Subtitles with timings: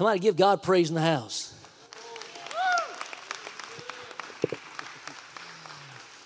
[0.00, 1.52] Somebody give God praise in the house.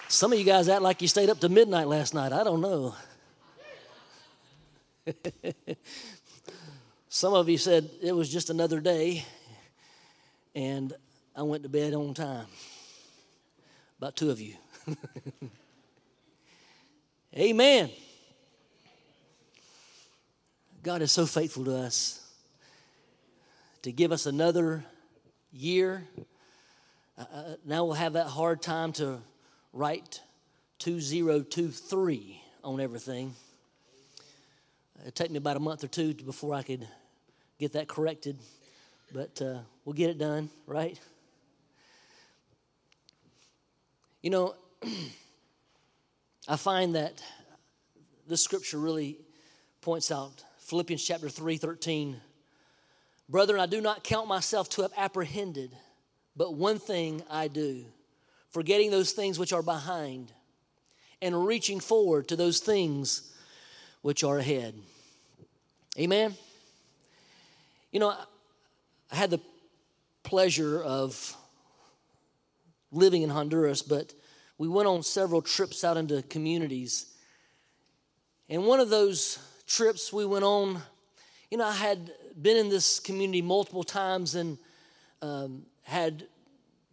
[0.06, 2.32] Some of you guys act like you stayed up to midnight last night.
[2.32, 2.94] I don't know.
[7.08, 9.24] Some of you said it was just another day,
[10.54, 10.92] and
[11.34, 12.46] I went to bed on time.
[13.98, 14.54] About two of you.
[17.36, 17.90] Amen.
[20.84, 22.23] God is so faithful to us
[23.84, 24.82] to give us another
[25.52, 26.08] year.
[27.18, 29.18] Uh, uh now we'll have that hard time to
[29.74, 30.22] write
[30.78, 33.34] 2023 on everything.
[35.04, 36.88] It took me about a month or two before I could
[37.58, 38.38] get that corrected,
[39.12, 40.98] but uh, we'll get it done, right?
[44.22, 44.54] You know,
[46.48, 47.22] I find that
[48.26, 49.18] this scripture really
[49.82, 52.16] points out Philippians chapter 3 13.
[53.28, 55.74] Brethren, I do not count myself to have apprehended,
[56.36, 57.86] but one thing I do
[58.50, 60.30] forgetting those things which are behind
[61.20, 63.34] and reaching forward to those things
[64.02, 64.76] which are ahead.
[65.98, 66.36] Amen.
[67.90, 68.14] You know,
[69.10, 69.40] I had the
[70.22, 71.36] pleasure of
[72.92, 74.14] living in Honduras, but
[74.56, 77.06] we went on several trips out into communities.
[78.48, 80.80] And one of those trips we went on,
[81.50, 84.58] you know, I had been in this community multiple times and
[85.22, 86.26] um, had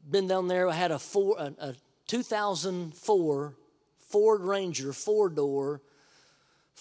[0.10, 0.70] been down there.
[0.70, 1.76] I had a, four, a, a
[2.08, 3.56] 2004
[3.98, 5.82] Ford Ranger four door,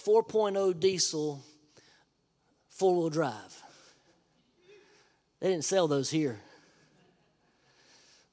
[0.05, 1.43] 4.0 diesel,
[2.69, 3.63] four wheel drive.
[5.41, 6.41] They didn't sell those here.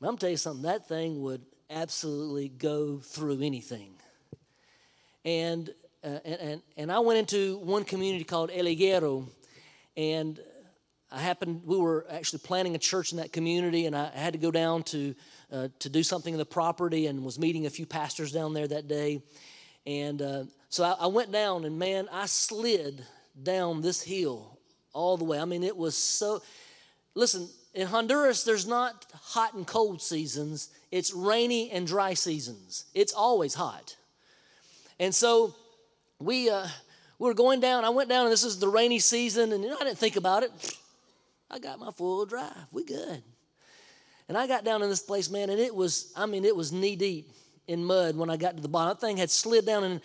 [0.02, 3.94] But I'm tell you something, that thing would absolutely go through anything.
[5.24, 5.70] And,
[6.04, 9.28] uh, and, and, and I went into one community called El Higuero,
[9.98, 10.40] and
[11.12, 14.40] I happened, we were actually planning a church in that community, and I had to
[14.40, 15.16] go down to,
[15.52, 18.68] uh, to do something in the property and was meeting a few pastors down there
[18.68, 19.22] that day.
[19.86, 23.04] And uh, so I, I went down, and man, I slid
[23.42, 24.60] down this hill
[24.94, 25.40] all the way.
[25.40, 26.42] I mean, it was so.
[27.16, 32.86] Listen, in Honduras, there's not hot and cold seasons, it's rainy and dry seasons.
[32.94, 33.96] It's always hot.
[35.00, 35.56] And so
[36.20, 36.68] we, uh,
[37.20, 37.84] we were going down.
[37.84, 40.16] I went down, and this is the rainy season, and you know, I didn't think
[40.16, 40.52] about it.
[41.50, 42.54] I got my four wheel drive.
[42.72, 43.24] We good.
[44.28, 46.72] And I got down in this place, man, and it was, I mean, it was
[46.72, 47.32] knee deep
[47.68, 48.90] in mud when I got to the bottom.
[48.90, 50.02] That thing had slid down, and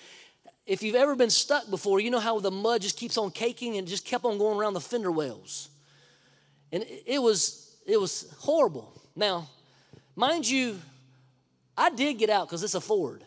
[0.66, 3.76] if you've ever been stuck before, you know how the mud just keeps on caking
[3.76, 5.68] and just kept on going around the fender wells.
[6.70, 9.00] And it was, it was horrible.
[9.16, 9.48] Now,
[10.14, 10.78] mind you,
[11.76, 13.24] I did get out because it's a Ford.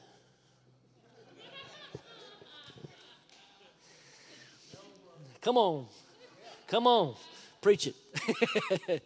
[5.46, 5.86] Come on.
[6.68, 7.14] Come on.
[7.62, 9.04] Preach it.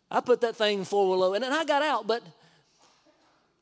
[0.10, 2.06] I put that thing four wheel and then I got out.
[2.06, 2.22] But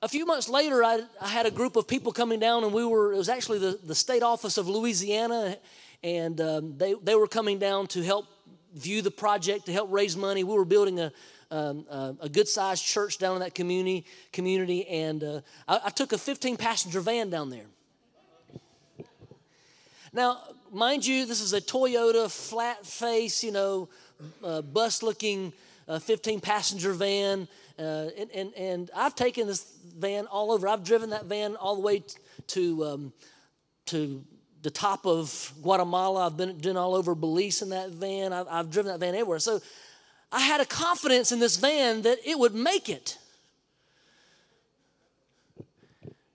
[0.00, 2.84] a few months later, I, I, had a group of people coming down, and we
[2.84, 5.56] were, it was actually the, the state office of Louisiana,
[6.04, 8.26] and um, they, they were coming down to help
[8.76, 10.44] view the project, to help raise money.
[10.44, 11.12] We were building a,
[11.50, 15.90] um, uh, a good sized church down in that community, community and uh, I, I
[15.90, 17.66] took a 15 passenger van down there.
[20.12, 20.38] Now,
[20.76, 23.88] mind you, this is a Toyota flat face, you know,
[24.44, 25.52] uh, bus looking
[26.00, 27.48] 15 passenger van.
[27.78, 30.68] Uh, and, and, and, I've taken this van all over.
[30.68, 32.02] I've driven that van all the way
[32.48, 33.12] to, um,
[33.86, 34.24] to
[34.62, 36.26] the top of Guatemala.
[36.26, 38.32] I've been, been all over Belize in that van.
[38.32, 39.38] I've, I've driven that van everywhere.
[39.38, 39.60] So
[40.32, 43.18] I had a confidence in this van that it would make it.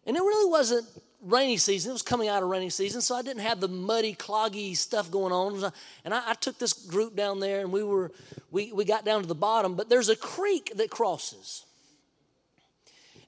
[0.06, 0.86] And it really wasn't
[1.22, 1.92] rainy season.
[1.92, 5.12] It was coming out of rainy season, so I didn't have the muddy, cloggy stuff
[5.12, 5.72] going on.
[6.04, 8.12] And I, I, took this group down there, and we were
[8.50, 9.76] we we got down to the bottom.
[9.76, 11.66] But there's a creek that crosses,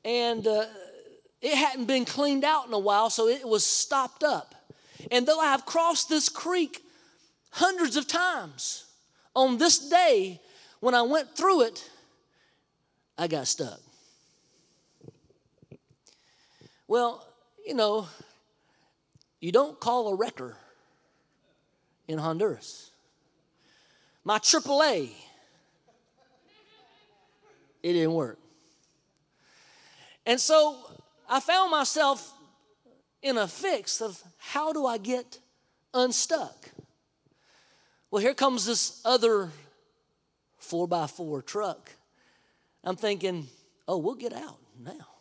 [0.04, 0.66] and uh,
[1.42, 4.56] it hadn't been cleaned out in a while, so it was stopped up.
[5.12, 6.82] And though I have crossed this creek
[7.52, 8.86] hundreds of times,
[9.36, 10.40] on this day
[10.80, 11.90] when I went through it,
[13.18, 13.80] I got stuck.
[16.88, 17.26] Well,
[17.66, 18.08] you know,
[19.40, 20.56] you don't call a wrecker
[22.08, 22.92] in Honduras.
[24.24, 25.12] My AAA,
[27.82, 28.40] it didn't work.
[30.26, 30.78] And so
[31.30, 32.34] I found myself
[33.22, 35.40] in a fix of how do I get
[35.94, 36.70] unstuck?
[38.12, 39.50] Well, here comes this other
[40.58, 41.92] four by four truck.
[42.84, 43.48] I'm thinking,
[43.88, 45.13] oh, we'll get out now.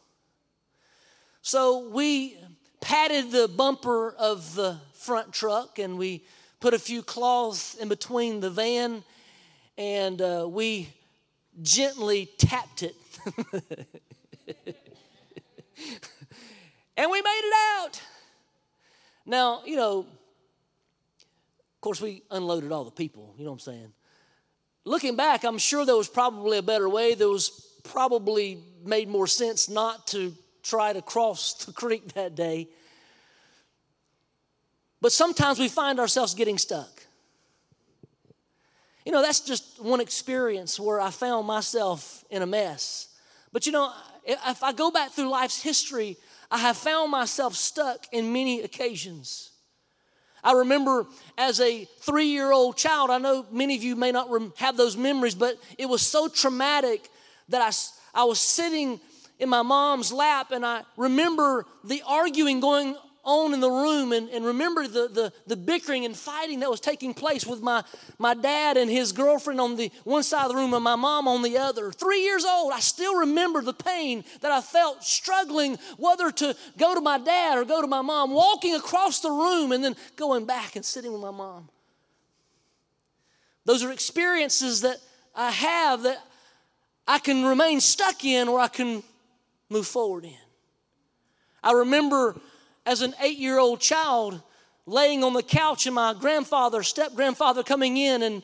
[1.45, 2.37] So we
[2.81, 6.25] patted the bumper of the front truck and we
[6.61, 9.03] put a few cloths in between the van
[9.77, 10.89] and uh, we
[11.61, 12.95] gently tapped it.
[16.97, 18.01] and we made it out.
[19.27, 23.93] Now, you know, of course, we unloaded all the people, you know what I'm saying?
[24.85, 27.15] Looking back, I'm sure there was probably a better way.
[27.15, 32.69] There was probably made more sense not to try to cross the creek that day.
[35.01, 37.03] But sometimes we find ourselves getting stuck.
[39.05, 43.09] You know, that's just one experience where I found myself in a mess.
[43.53, 43.93] But you know,
[44.25, 46.17] if I go back through life's history,
[46.51, 49.51] I have found myself stuck in many occasions.
[50.45, 51.07] I remember
[51.39, 54.97] as a three year old child, I know many of you may not have those
[54.97, 57.09] memories, but it was so traumatic
[57.49, 59.01] that I, I was sitting
[59.43, 62.95] in my mom's lap and I remember the arguing going
[63.25, 66.79] on in the room and, and remember the, the, the bickering and fighting that was
[66.79, 67.83] taking place with my,
[68.21, 71.27] my dad and his girlfriend on the one side of the room and my mom
[71.27, 71.91] on the other.
[71.91, 76.95] Three years old, I still remember the pain that I felt struggling whether to go
[76.95, 80.47] to my dad or go to my mom, walking across the room and then going
[80.47, 81.69] back and sitting with my mom.
[83.65, 84.99] Those are experiences that
[85.35, 86.23] I have that
[87.09, 89.03] I can remain stuck in or I can
[89.73, 90.37] move forward in.
[91.63, 92.41] I remember
[92.87, 94.41] as an eight year old child
[94.87, 98.43] laying on the couch and my grandfather, step grandfather, coming in and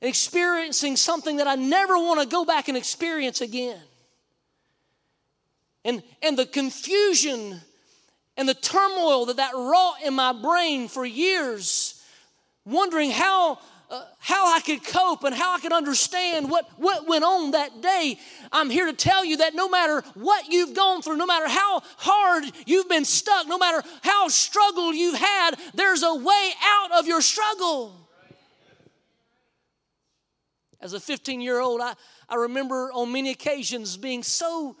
[0.00, 3.80] experiencing something that I never want to go back and experience again.
[5.84, 7.60] And, and the confusion
[8.36, 12.02] and the turmoil that that wrought in my brain for years,
[12.64, 13.58] wondering how
[13.90, 17.82] uh, how I could cope and how I could understand what, what went on that
[17.82, 18.18] day,
[18.50, 21.82] I'm here to tell you that no matter what you've gone through, no matter how
[21.98, 27.06] hard you've been stuck, no matter how struggle you've had, there's a way out of
[27.06, 27.94] your struggle.
[30.80, 31.94] As a 15 year old, I,
[32.28, 34.76] I remember on many occasions being so,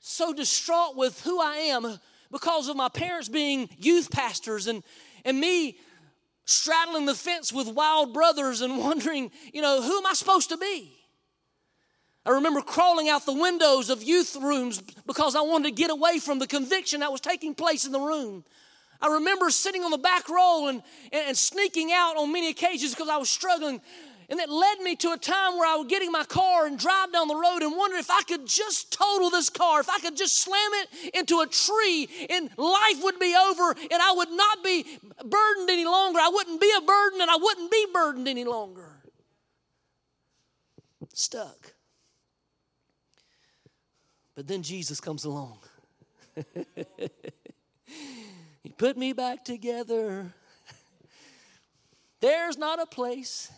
[0.00, 1.98] so distraught with who I am
[2.30, 4.82] because of my parents being youth pastors and,
[5.24, 5.78] and me
[6.44, 10.56] straddling the fence with wild brothers and wondering, you know, who am I supposed to
[10.56, 10.92] be?
[12.24, 16.18] I remember crawling out the windows of youth rooms because I wanted to get away
[16.20, 18.44] from the conviction that was taking place in the room.
[19.00, 23.08] I remember sitting on the back row and, and, sneaking out on many occasions because
[23.08, 23.80] I was struggling
[24.32, 26.78] and that led me to a time where I would get in my car and
[26.78, 29.98] drive down the road and wonder if I could just total this car, if I
[29.98, 34.30] could just slam it into a tree and life would be over and I would
[34.30, 34.86] not be
[35.18, 36.18] burdened any longer.
[36.18, 39.02] I wouldn't be a burden and I wouldn't be burdened any longer.
[41.12, 41.74] Stuck.
[44.34, 45.58] But then Jesus comes along.
[48.62, 50.32] he put me back together.
[52.22, 53.52] There's not a place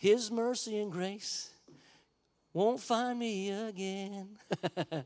[0.00, 1.50] his mercy and grace
[2.54, 4.30] won't find me again.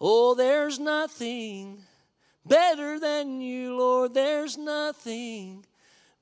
[0.00, 1.82] oh, there's nothing
[2.46, 4.14] better than you, Lord.
[4.14, 5.66] There's nothing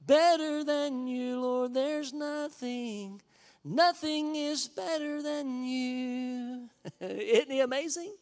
[0.04, 1.74] better than you, Lord.
[1.74, 3.22] There's nothing.
[3.64, 6.68] Nothing is better than you.
[7.00, 8.16] Isn't he amazing?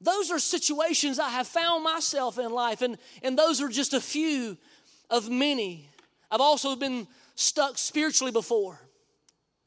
[0.00, 4.00] Those are situations I have found myself in life, and, and those are just a
[4.00, 4.56] few
[5.10, 5.88] of many.
[6.30, 7.08] I've also been
[7.38, 8.80] stuck spiritually before.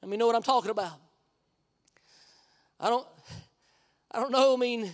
[0.02, 0.94] Let me know what I'm talking about.
[2.80, 3.08] I don't,
[4.12, 4.54] I don't know.
[4.54, 4.92] I mean,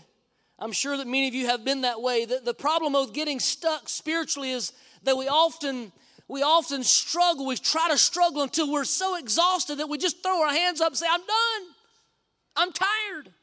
[0.59, 2.25] I'm sure that many of you have been that way.
[2.25, 4.73] The, the problem with getting stuck spiritually is
[5.03, 5.91] that we often
[6.27, 7.47] we often struggle.
[7.47, 10.89] We try to struggle until we're so exhausted that we just throw our hands up
[10.89, 11.73] and say, I'm done.
[12.57, 13.33] I'm tired.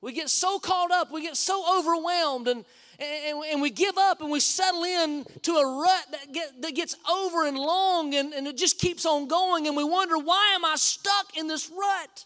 [0.00, 2.64] We get so caught up, we get so overwhelmed, and,
[3.00, 6.74] and, and, we give up and we settle in to a rut that, get, that
[6.74, 9.66] gets over and long and, and it just keeps on going.
[9.66, 12.24] And we wonder why am i stuck in this rut?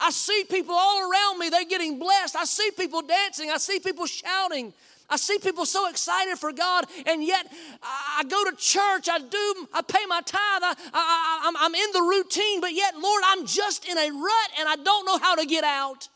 [0.00, 2.36] I see people all around me they're getting blessed.
[2.36, 3.50] I see people dancing.
[3.50, 4.72] I see people shouting.
[5.10, 7.50] I see people so excited for God, and yet
[7.82, 12.60] I go to church, I do, I pay my tithe, I, I'm in the routine,
[12.60, 15.64] but yet, Lord, I'm just in a rut and I don't know how to get
[15.64, 16.08] out.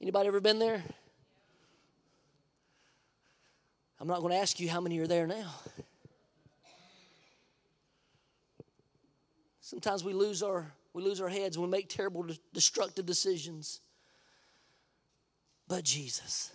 [0.00, 0.82] Anybody ever been there?
[4.00, 5.50] I'm not going to ask you how many are there now.
[9.60, 13.80] Sometimes we lose our we lose our heads and we make terrible destructive decisions.
[15.68, 16.50] But Jesus.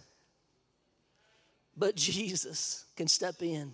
[1.77, 3.71] But Jesus can step in.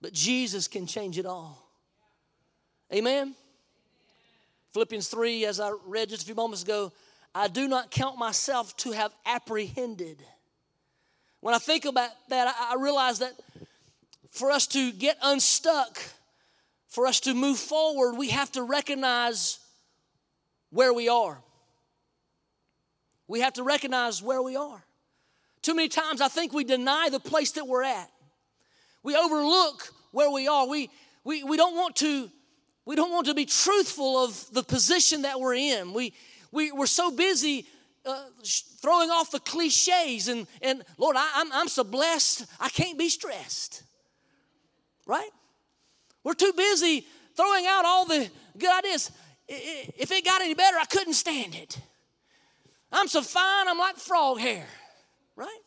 [0.00, 1.68] But Jesus can change it all.
[2.92, 3.34] Amen.
[4.72, 6.92] Philippians 3 as I read just a few moments ago,
[7.34, 10.22] I do not count myself to have apprehended
[11.44, 13.34] when I think about that, I realize that
[14.30, 16.00] for us to get unstuck,
[16.88, 19.58] for us to move forward, we have to recognize
[20.70, 21.38] where we are.
[23.28, 24.82] We have to recognize where we are.
[25.60, 28.10] Too many times I think we deny the place that we're at.
[29.02, 30.66] We overlook where we are.
[30.66, 30.88] We,
[31.24, 32.30] we, we don't want to
[32.86, 35.92] we don't want to be truthful of the position that we're in.
[35.92, 36.14] We,
[36.52, 37.66] we, we're so busy
[38.06, 38.24] uh,
[38.80, 43.08] throwing off the cliches and, and Lord, I, I'm, I'm so blessed, I can't be
[43.08, 43.82] stressed.
[45.06, 45.30] Right?
[46.22, 47.06] We're too busy
[47.36, 49.10] throwing out all the good ideas.
[49.46, 51.78] If it got any better, I couldn't stand it.
[52.90, 54.66] I'm so fine, I'm like frog hair,
[55.36, 55.58] right?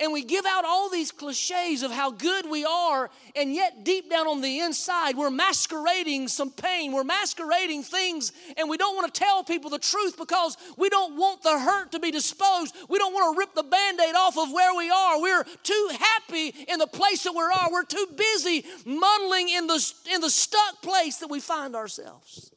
[0.00, 4.08] And we give out all these cliches of how good we are, and yet deep
[4.08, 6.92] down on the inside, we're masquerading some pain.
[6.92, 11.16] We're masquerading things, and we don't want to tell people the truth because we don't
[11.16, 12.76] want the hurt to be disposed.
[12.88, 15.20] We don't want to rip the band aid off of where we are.
[15.20, 17.72] We're too happy in the place that we are.
[17.72, 22.52] We're too busy muddling in the, in the stuck place that we find ourselves.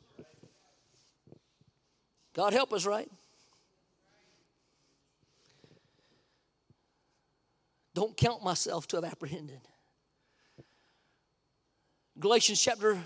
[2.33, 3.09] God help us, right?
[7.93, 9.61] Don't count myself to have apprehended.
[12.19, 12.97] Galatians chapter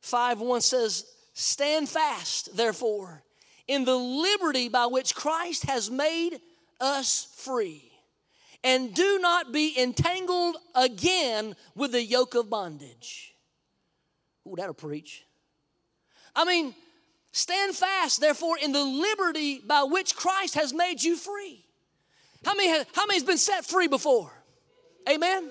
[0.00, 3.22] 5 1 says, Stand fast, therefore,
[3.68, 6.40] in the liberty by which Christ has made
[6.80, 7.90] us free,
[8.64, 13.34] and do not be entangled again with the yoke of bondage.
[14.46, 15.24] Ooh, that'll preach.
[16.34, 16.74] I mean,
[17.32, 21.65] stand fast, therefore, in the liberty by which Christ has made you free.
[22.44, 24.32] How many, how many has been set free before?
[25.08, 25.50] Amen?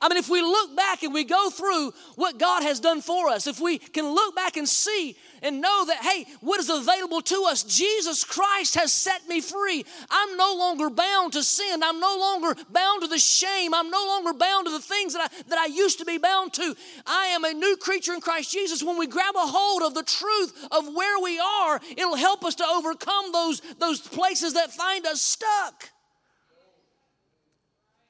[0.00, 3.28] I mean, if we look back and we go through what God has done for
[3.28, 7.20] us, if we can look back and see and know that, hey, what is available
[7.20, 7.62] to us?
[7.64, 9.84] Jesus Christ has set me free.
[10.08, 11.82] I'm no longer bound to sin.
[11.82, 13.74] I'm no longer bound to the shame.
[13.74, 16.54] I'm no longer bound to the things that I, that I used to be bound
[16.54, 16.74] to.
[17.06, 18.82] I am a new creature in Christ Jesus.
[18.82, 22.54] When we grab a hold of the truth of where we are, it'll help us
[22.56, 25.91] to overcome those, those places that find us stuck.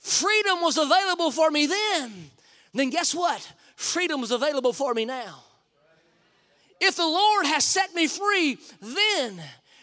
[0.02, 2.30] Freedom was available for me then.
[2.74, 3.50] Then guess what?
[3.76, 5.44] Freedom is available for me now.
[6.80, 9.40] If the Lord has set me free then,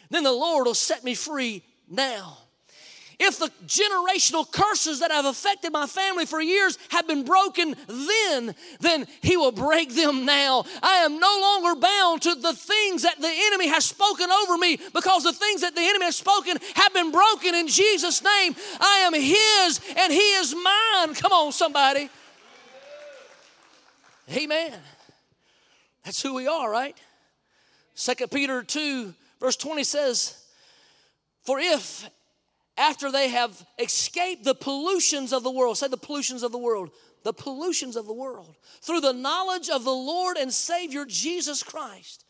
[0.09, 2.37] then the Lord will set me free now
[3.19, 8.55] if the generational curses that have affected my family for years have been broken then,
[8.79, 10.63] then He will break them now.
[10.81, 14.79] I am no longer bound to the things that the enemy has spoken over me
[14.93, 18.55] because the things that the enemy has spoken have been broken in Jesus' name.
[18.79, 21.13] I am His and He is mine.
[21.15, 22.09] Come on, somebody.
[24.31, 24.73] Amen.
[26.05, 26.95] That's who we are, right?
[27.95, 30.41] Second Peter 2, verse 20 says,
[31.43, 32.09] For if
[32.79, 36.89] after they have escaped the pollutions of the world, say the pollutions of the world,
[37.23, 42.23] the pollutions of the world, through the knowledge of the Lord and Savior Jesus Christ,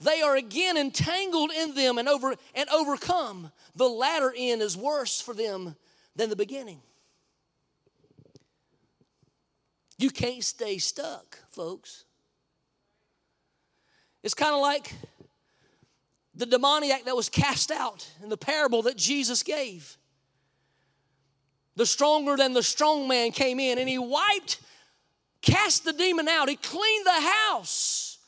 [0.00, 3.52] they are again entangled in them and over and overcome.
[3.76, 5.76] The latter end is worse for them
[6.16, 6.80] than the beginning.
[9.98, 12.04] You can't stay stuck, folks.
[14.22, 14.92] It's kind of like
[16.36, 19.96] the demoniac that was cast out in the parable that Jesus gave.
[21.76, 24.60] The stronger than the strong man came in and he wiped,
[25.42, 28.18] cast the demon out, he cleaned the house.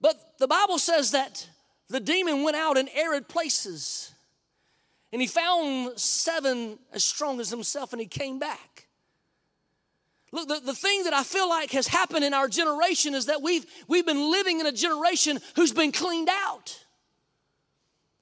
[0.00, 1.48] But the Bible says that
[1.88, 4.12] the demon went out in arid places
[5.12, 8.73] and he found seven as strong as himself and he came back.
[10.34, 13.40] Look, the, the thing that I feel like has happened in our generation is that
[13.40, 16.76] we've, we've been living in a generation who's been cleaned out.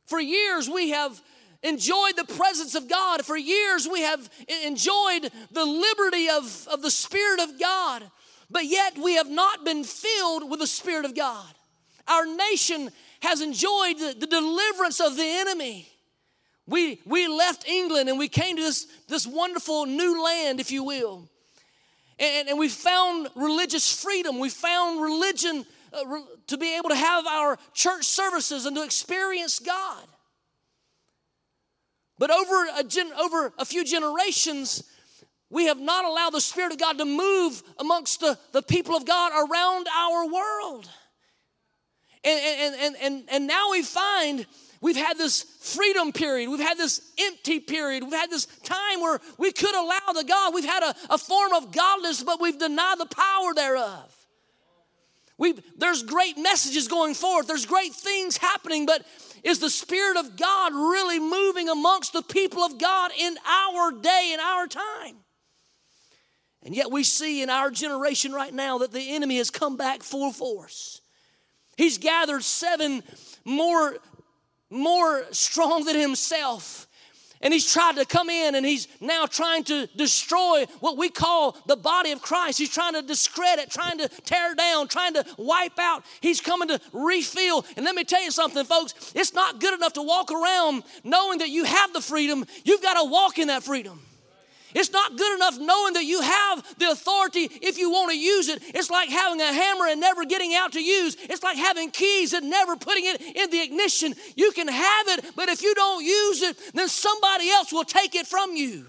[0.05, 1.19] For years, we have
[1.63, 3.25] enjoyed the presence of God.
[3.25, 4.29] For years, we have
[4.63, 8.05] enjoyed the liberty of, of the Spirit of God,
[8.51, 11.55] but yet we have not been filled with the Spirit of God.
[12.07, 12.91] Our nation
[13.21, 15.89] has enjoyed the, the deliverance of the enemy.
[16.67, 20.85] We, we left England and we came to this, this wonderful new land, if you
[20.85, 21.31] will.
[22.23, 24.39] And, and we found religious freedom.
[24.39, 28.85] We found religion uh, re- to be able to have our church services and to
[28.85, 30.05] experience God.
[32.19, 34.85] But over a, gen- over a few generations,
[35.51, 39.05] we have not allowed the Spirit of God to move amongst the, the people of
[39.05, 40.89] God around our world.
[42.23, 44.47] And, and, and, and, and now we find
[44.83, 46.51] We've had this freedom period.
[46.51, 48.03] We've had this empty period.
[48.03, 50.53] We've had this time where we could allow the God.
[50.53, 54.27] We've had a, a form of godliness, but we've denied the power thereof.
[55.39, 59.07] we there's great messages going forth, there's great things happening, but
[59.45, 64.33] is the Spirit of God really moving amongst the people of God in our day,
[64.35, 65.17] in our time?
[66.65, 70.03] And yet we see in our generation right now that the enemy has come back
[70.03, 71.01] full force.
[71.77, 73.03] He's gathered seven
[73.45, 73.97] more,
[74.73, 76.89] more strong than himself.
[77.43, 81.57] And he's tried to come in and he's now trying to destroy what we call
[81.67, 82.59] the body of Christ.
[82.59, 86.05] He's trying to discredit, trying to tear down, trying to wipe out.
[86.21, 87.67] He's coming to refill.
[87.77, 89.13] And let me tell you something, folks.
[89.17, 92.45] It's not good enough to walk around knowing that you have the freedom.
[92.65, 94.01] You've got to walk in that freedom.
[94.75, 98.49] It's not good enough knowing that you have the authority if you want to use
[98.49, 98.63] it.
[98.69, 101.17] It's like having a hammer and never getting out to use.
[101.21, 104.15] It's like having keys and never putting it in the ignition.
[104.37, 108.15] You can have it, but if you don't use it, then somebody else will take
[108.15, 108.87] it from you.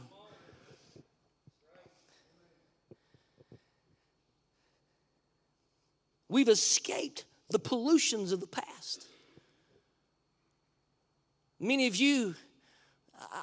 [6.30, 9.06] We've escaped the pollutions of the past.
[11.60, 12.36] Many of you,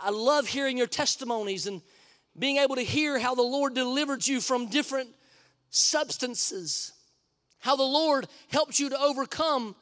[0.02, 1.82] I love hearing your testimonies and
[2.40, 5.10] being able to hear how the Lord delivered you from different
[5.68, 6.92] substances,
[7.60, 9.76] how the Lord helped you to overcome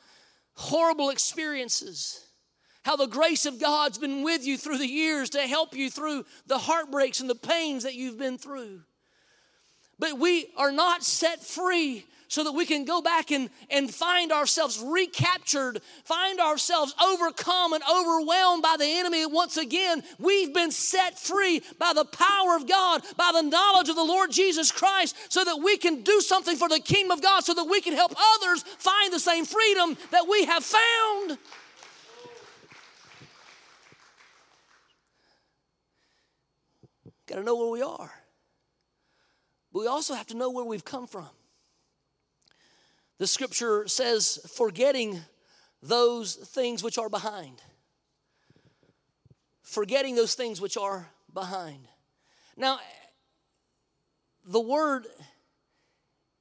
[0.55, 2.27] horrible experiences,
[2.83, 6.25] how the grace of God's been with you through the years to help you through
[6.47, 8.81] the heartbreaks and the pains that you've been through.
[9.99, 14.31] But we are not set free so that we can go back and, and find
[14.31, 20.03] ourselves recaptured, find ourselves overcome and overwhelmed by the enemy once again.
[20.19, 24.31] We've been set free by the power of God, by the knowledge of the Lord
[24.31, 27.65] Jesus Christ, so that we can do something for the kingdom of God, so that
[27.65, 31.39] we can help others find the same freedom that we have found.
[37.27, 38.11] Got to know where we are.
[39.73, 41.29] But we also have to know where we've come from.
[43.19, 45.21] The scripture says, forgetting
[45.83, 47.61] those things which are behind.
[49.63, 51.81] Forgetting those things which are behind.
[52.57, 52.79] Now,
[54.47, 55.07] the word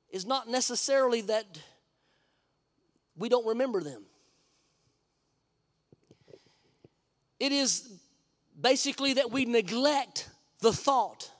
[0.10, 1.46] is not necessarily that
[3.18, 4.04] we don't remember them.
[7.40, 7.92] It is
[8.60, 10.30] basically that we neglect
[10.62, 11.32] the thought.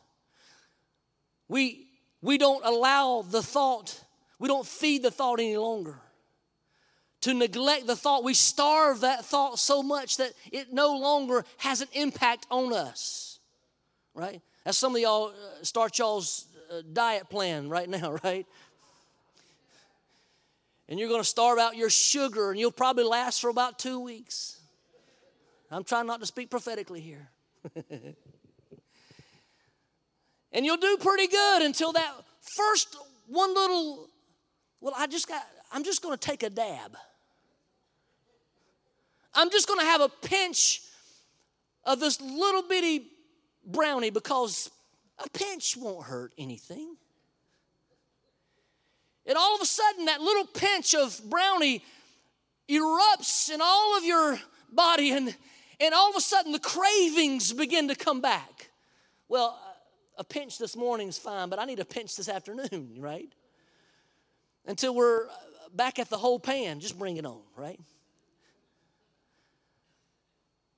[1.48, 1.88] We,
[2.22, 4.04] we don't allow the thought
[4.40, 6.00] we don't feed the thought any longer.
[7.22, 11.82] To neglect the thought, we starve that thought so much that it no longer has
[11.82, 13.40] an impact on us.
[14.14, 14.42] Right?
[14.64, 18.46] That's some of y'all uh, start y'all's uh, diet plan right now, right?
[20.90, 24.00] And you're going to starve out your sugar, and you'll probably last for about two
[24.00, 24.60] weeks.
[25.70, 27.30] I'm trying not to speak prophetically here.
[30.52, 32.96] and you'll do pretty good until that first
[33.28, 34.08] one little
[34.82, 36.96] well, I just got, I'm just going to take a dab.
[39.34, 40.82] I'm just going to have a pinch
[41.84, 43.06] of this little bitty
[43.66, 44.70] brownie because
[45.24, 46.96] a pinch won't hurt anything.
[49.26, 51.84] And all of a sudden, that little pinch of brownie
[52.70, 54.40] erupts in all of your
[54.72, 55.36] body, and,
[55.80, 58.70] and all of a sudden, the cravings begin to come back.
[59.28, 59.60] Well,
[60.18, 63.30] a pinch this morning is fine, but I need a pinch this afternoon, right?
[64.68, 65.28] Until we're
[65.74, 66.80] back at the whole pan.
[66.80, 67.80] Just bring it on, right?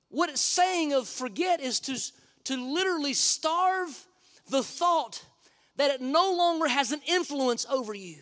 [0.08, 1.98] What it's saying of forget is to,
[2.44, 4.06] to literally starve
[4.48, 5.24] the thought
[5.76, 8.18] that it no longer has an influence over you.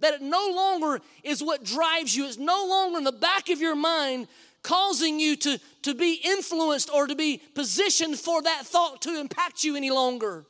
[0.00, 2.26] That it no longer is what drives you.
[2.26, 4.26] It's no longer in the back of your mind
[4.62, 9.62] causing you to, to be influenced or to be positioned for that thought to impact
[9.62, 10.44] you any longer.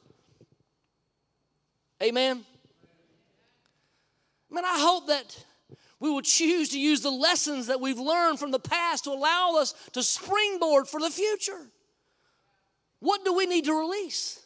[2.02, 2.44] Amen.
[4.54, 5.44] Man, I hope that
[5.98, 9.56] we will choose to use the lessons that we've learned from the past to allow
[9.56, 11.66] us to springboard for the future.
[13.00, 14.40] What do we need to release?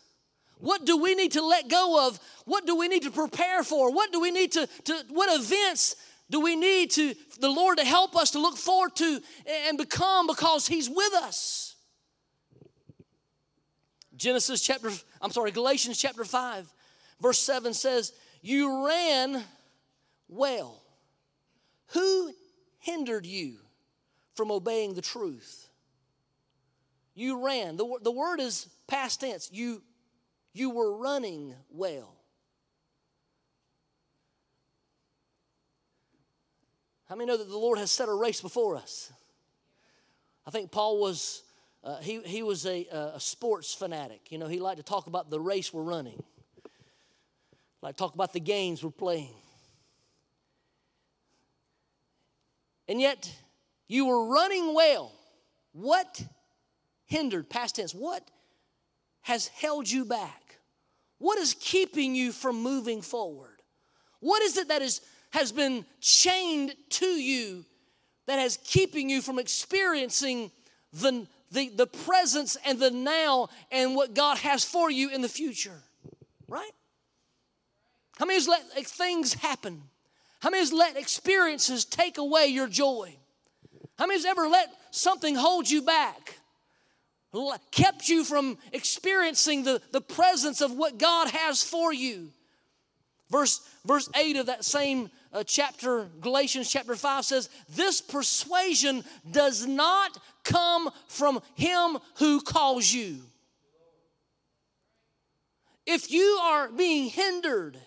[0.60, 2.18] What do we need to let go of?
[2.46, 3.92] What do we need to prepare for?
[3.92, 5.94] What do we need to, to what events
[6.30, 9.20] do we need to the Lord to help us to look forward to
[9.68, 11.76] and become because He's with us?
[14.16, 14.90] Genesis chapter,
[15.20, 16.72] I'm sorry, Galatians chapter 5,
[17.20, 19.44] verse 7 says, You ran
[20.28, 20.82] well.
[21.88, 22.32] Who
[22.78, 23.56] hindered you
[24.34, 25.68] from obeying the truth?
[27.14, 27.76] You ran.
[27.76, 29.50] The, the word is past tense.
[29.52, 29.82] You,
[30.52, 32.14] you were running well.
[37.08, 39.10] How many know that the Lord has set a race before us?
[40.46, 41.42] I think Paul was,
[41.82, 44.30] uh, he, he was a, a sports fanatic.
[44.30, 46.22] You know, he liked to talk about the race we're running,
[47.82, 49.34] like talk about the games we're playing.
[52.88, 53.30] And yet
[53.86, 55.12] you were running well.
[55.72, 56.24] What
[57.06, 58.22] hindered, past tense, what
[59.22, 60.58] has held you back?
[61.18, 63.60] What is keeping you from moving forward?
[64.20, 67.64] What is it that is, has been chained to you
[68.26, 70.50] that has keeping you from experiencing
[70.92, 75.28] the, the, the presence and the now and what God has for you in the
[75.28, 75.82] future?
[76.46, 76.70] Right?
[78.18, 79.82] How many let things happen?
[80.40, 83.16] How many has let experiences take away your joy?
[83.98, 86.38] How many has ever let something hold you back?
[87.70, 92.30] Kept you from experiencing the, the presence of what God has for you.
[93.30, 99.66] Verse, verse 8 of that same uh, chapter, Galatians chapter 5 says, This persuasion does
[99.66, 103.18] not come from him who calls you.
[105.84, 107.78] If you are being hindered,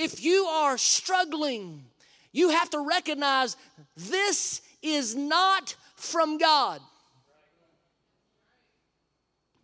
[0.00, 1.84] if you are struggling,
[2.32, 3.56] you have to recognize
[3.96, 6.80] this is not from God.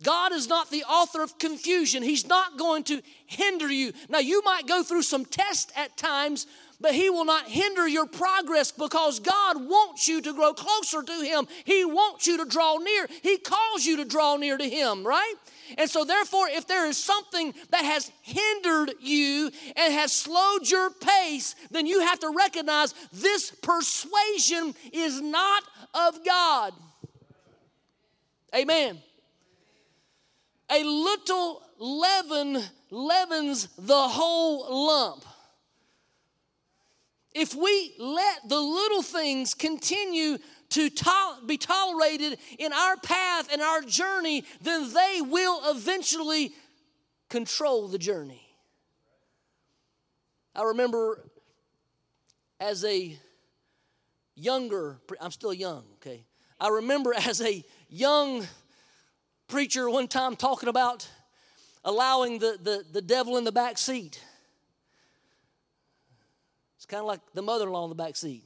[0.03, 2.03] God is not the author of confusion.
[2.03, 3.93] He's not going to hinder you.
[4.09, 6.45] Now, you might go through some tests at times,
[6.79, 11.21] but He will not hinder your progress because God wants you to grow closer to
[11.23, 11.47] Him.
[11.65, 13.07] He wants you to draw near.
[13.23, 15.33] He calls you to draw near to Him, right?
[15.77, 20.89] And so, therefore, if there is something that has hindered you and has slowed your
[20.89, 26.73] pace, then you have to recognize this persuasion is not of God.
[28.55, 29.01] Amen.
[30.71, 35.25] A little leaven leavens the whole lump.
[37.33, 43.61] If we let the little things continue to to- be tolerated in our path and
[43.61, 46.53] our journey, then they will eventually
[47.29, 48.41] control the journey.
[50.55, 51.29] I remember
[52.59, 53.17] as a
[54.35, 56.25] younger, I'm still young, okay.
[56.59, 58.45] I remember as a young
[59.47, 61.07] preacher one time talking about
[61.83, 64.21] allowing the, the, the devil in the back seat.
[66.75, 68.43] It's kind of like the mother in law in the back seat.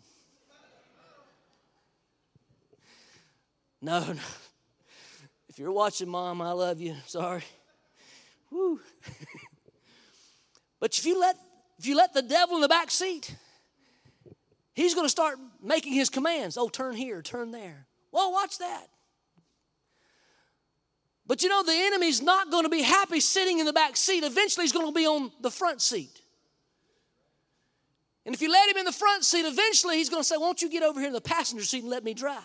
[3.82, 4.20] No, no.
[5.50, 6.96] If you're watching, Mom, I love you.
[7.08, 7.44] Sorry.
[8.52, 8.80] Woo.
[10.80, 11.36] but if you let
[11.80, 13.36] if you let the devil in the back seat,
[14.74, 16.58] he's going to start making his commands.
[16.58, 17.88] Oh, turn here, turn there.
[18.12, 18.88] Well, watch that.
[21.26, 24.24] But you know, the enemy's not going to be happy sitting in the back seat.
[24.24, 26.22] Eventually, he's going to be on the front seat.
[28.26, 30.62] And if you let him in the front seat, eventually he's going to say, Won't
[30.62, 32.42] you get over here in the passenger seat and let me drive?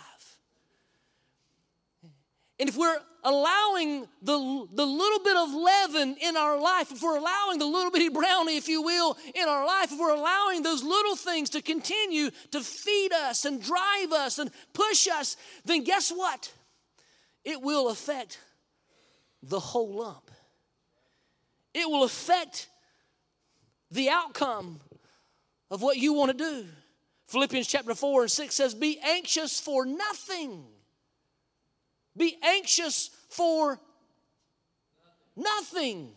[2.58, 7.18] And if we're allowing the, the little bit of leaven in our life, if we're
[7.18, 10.82] allowing the little bitty brownie, if you will, in our life, if we're allowing those
[10.82, 16.10] little things to continue to feed us and drive us and push us, then guess
[16.10, 16.50] what?
[17.44, 18.40] It will affect
[19.42, 20.30] the whole lump.
[21.74, 22.68] It will affect
[23.90, 24.80] the outcome
[25.70, 26.66] of what you want to do.
[27.26, 30.64] Philippians chapter 4 and 6 says, Be anxious for nothing
[32.16, 33.78] be anxious for
[35.36, 36.12] nothing.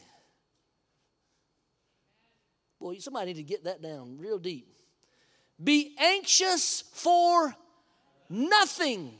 [2.79, 4.67] Boy, somebody need to get that down real deep.
[5.62, 7.53] Be anxious for
[8.29, 9.13] nothing.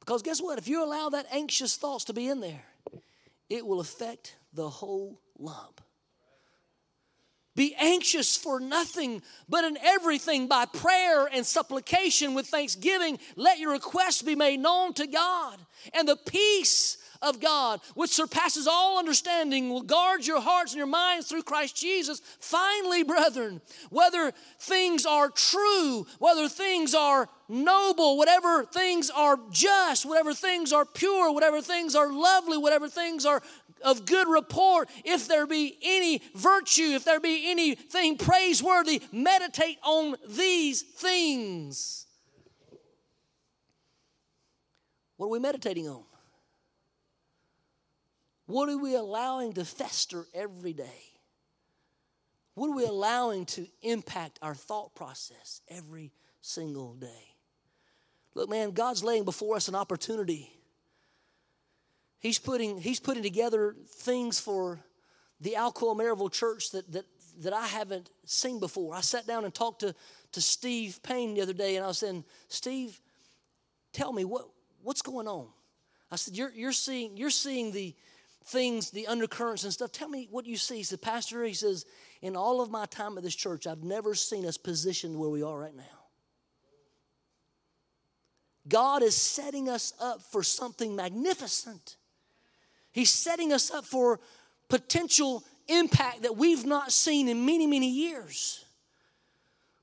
[0.00, 0.58] Because guess what?
[0.58, 2.64] If you allow that anxious thoughts to be in there,
[3.50, 5.80] it will affect the whole lump.
[7.56, 13.72] Be anxious for nothing, but in everything by prayer and supplication with thanksgiving, let your
[13.72, 15.58] requests be made known to God.
[15.92, 20.86] And the peace of God, which surpasses all understanding, will guard your hearts and your
[20.86, 22.20] minds through Christ Jesus.
[22.40, 30.34] Finally, brethren, whether things are true, whether things are noble, whatever things are just, whatever
[30.34, 33.42] things are pure, whatever things are lovely, whatever things are
[33.84, 40.16] of good report, if there be any virtue, if there be anything praiseworthy, meditate on
[40.28, 42.06] these things.
[45.16, 46.04] What are we meditating on?
[48.46, 51.14] What are we allowing to fester every day?
[52.54, 57.34] What are we allowing to impact our thought process every single day?
[58.34, 60.53] Look, man, God's laying before us an opportunity
[62.24, 64.80] He's putting, he's putting together things for
[65.42, 67.04] the Alcoa Maryville Church that, that,
[67.42, 68.94] that I haven't seen before.
[68.94, 69.94] I sat down and talked to,
[70.32, 72.98] to Steve Payne the other day, and I was saying, Steve,
[73.92, 74.48] tell me what,
[74.82, 75.48] what's going on.
[76.10, 77.94] I said, you're, you're, seeing, you're seeing the
[78.46, 79.92] things, the undercurrents and stuff.
[79.92, 80.78] Tell me what you see.
[80.78, 81.84] He said, Pastor, he says,
[82.22, 85.42] in all of my time at this church, I've never seen us positioned where we
[85.42, 85.82] are right now.
[88.66, 91.98] God is setting us up for something magnificent.
[92.94, 94.20] He's setting us up for
[94.68, 98.64] potential impact that we've not seen in many, many years.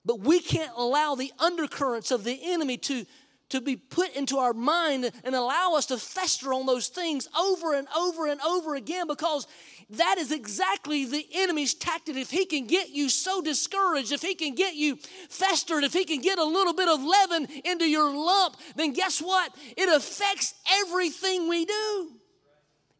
[0.05, 3.05] But we can't allow the undercurrents of the enemy to,
[3.49, 7.75] to be put into our mind and allow us to fester on those things over
[7.75, 9.45] and over and over again because
[9.89, 12.15] that is exactly the enemy's tactic.
[12.15, 14.95] If he can get you so discouraged, if he can get you
[15.27, 19.21] festered, if he can get a little bit of leaven into your lump, then guess
[19.21, 19.53] what?
[19.75, 22.20] It affects everything we do.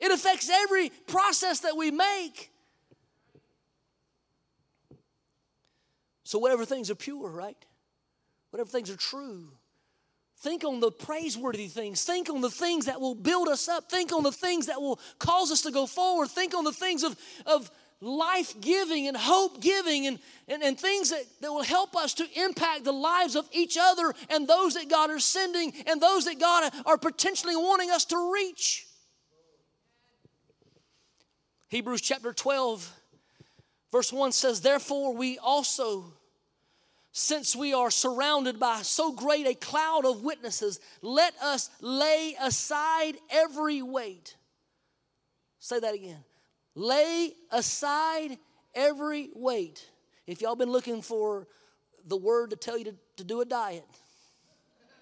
[0.02, 2.52] It affects every process that we make.
[6.24, 7.58] So, whatever things are pure, right?
[8.50, 9.52] Whatever things are true,
[10.42, 12.04] Think on the praiseworthy things.
[12.04, 13.92] Think on the things that will build us up.
[13.92, 16.30] Think on the things that will cause us to go forward.
[16.30, 17.70] Think on the things of, of
[18.02, 22.28] life giving and hope giving and, and, and things that, that will help us to
[22.36, 26.40] impact the lives of each other and those that God is sending and those that
[26.40, 28.88] God are potentially wanting us to reach.
[31.72, 33.02] Hebrews chapter 12,
[33.94, 36.14] verse 1 says, Therefore, we also
[37.14, 43.18] since we are surrounded by so great a cloud of witnesses, let us lay aside
[43.30, 44.36] every weight.
[45.60, 46.24] Say that again.
[46.74, 48.38] Lay aside
[48.74, 49.90] every weight.
[50.26, 51.48] If y'all been looking for
[52.06, 53.86] the word to tell you to, to do a diet,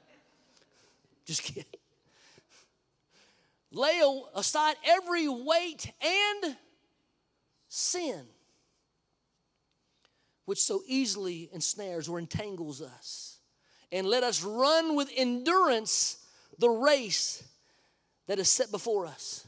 [1.25, 1.65] just kidding.
[3.71, 4.01] Lay
[4.36, 6.58] aside every weight and
[7.67, 8.25] sin
[10.49, 13.38] which so easily ensnares or entangles us.
[13.91, 16.17] And let us run with endurance
[16.58, 17.43] the race
[18.25, 19.45] that is set before us.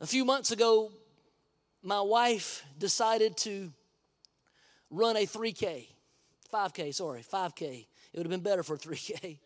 [0.00, 0.92] A few months ago,
[1.82, 3.70] my wife decided to
[4.90, 5.88] run a 3K,
[6.50, 7.86] 5K, sorry, 5K.
[8.14, 9.38] It would have been better for 3K.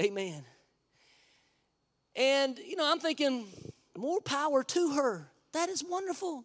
[0.00, 0.44] Amen.
[2.16, 3.46] And, you know, I'm thinking,
[3.96, 5.30] more power to her.
[5.52, 6.44] That is wonderful.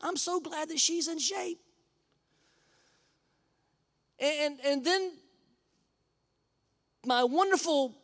[0.00, 1.60] I'm so glad that she's in shape.
[4.18, 5.12] And, and then
[7.04, 7.94] my wonderful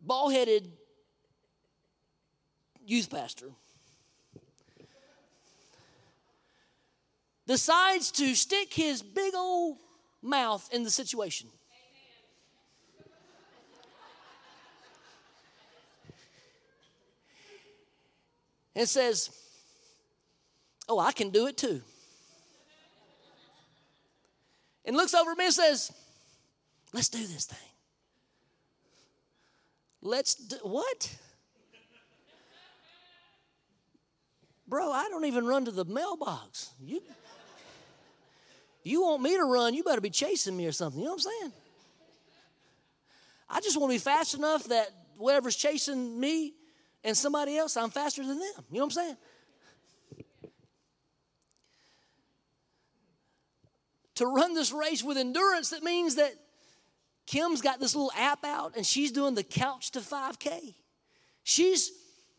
[0.00, 0.70] ball headed
[2.84, 3.50] youth pastor
[7.46, 9.78] decides to stick his big old
[10.22, 11.48] mouth in the situation.
[18.76, 19.30] And says,
[20.88, 21.82] Oh, I can do it too.
[24.84, 25.90] And looks over at me and says,
[26.92, 27.58] Let's do this thing.
[30.02, 31.16] Let's do what?
[34.68, 36.70] Bro, I don't even run to the mailbox.
[36.80, 37.00] You,
[38.82, 41.00] you want me to run, you better be chasing me or something.
[41.00, 41.52] You know what I'm saying?
[43.48, 46.54] I just want to be fast enough that whatever's chasing me
[47.06, 48.64] and somebody else, I'm faster than them.
[48.70, 49.16] You know what I'm saying?
[54.16, 56.32] to run this race with endurance, that means that
[57.26, 60.74] Kim's got this little app out and she's doing the couch to 5K.
[61.44, 61.92] She's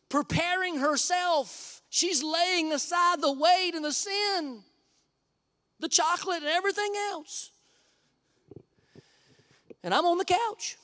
[0.09, 1.81] preparing herself.
[1.89, 4.63] She's laying aside the weight and the sin,
[5.79, 7.51] the chocolate and everything else.
[9.83, 10.77] And I'm on the couch.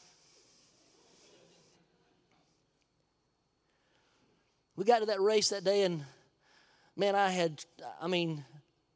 [4.75, 6.03] We got to that race that day, and
[6.95, 7.63] man, I had,
[8.01, 8.43] I mean,